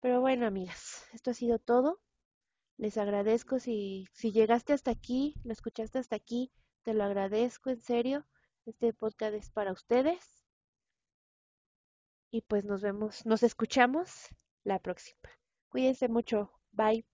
Pero 0.00 0.20
bueno, 0.20 0.44
amigas, 0.46 1.04
esto 1.12 1.30
ha 1.30 1.34
sido 1.34 1.60
todo. 1.60 2.00
Les 2.78 2.96
agradezco 2.96 3.58
si, 3.58 4.06
si 4.12 4.30
llegaste 4.30 4.72
hasta 4.72 4.92
aquí, 4.92 5.34
lo 5.42 5.52
escuchaste 5.52 5.98
hasta 5.98 6.14
aquí, 6.14 6.52
te 6.84 6.94
lo 6.94 7.02
agradezco 7.02 7.70
en 7.70 7.82
serio. 7.82 8.24
Este 8.66 8.92
podcast 8.92 9.34
es 9.34 9.50
para 9.50 9.72
ustedes. 9.72 10.46
Y 12.30 12.42
pues 12.42 12.64
nos 12.64 12.80
vemos, 12.80 13.26
nos 13.26 13.42
escuchamos 13.42 14.28
la 14.62 14.78
próxima. 14.78 15.18
Cuídense 15.70 16.08
mucho. 16.08 16.52
Bye. 16.70 17.04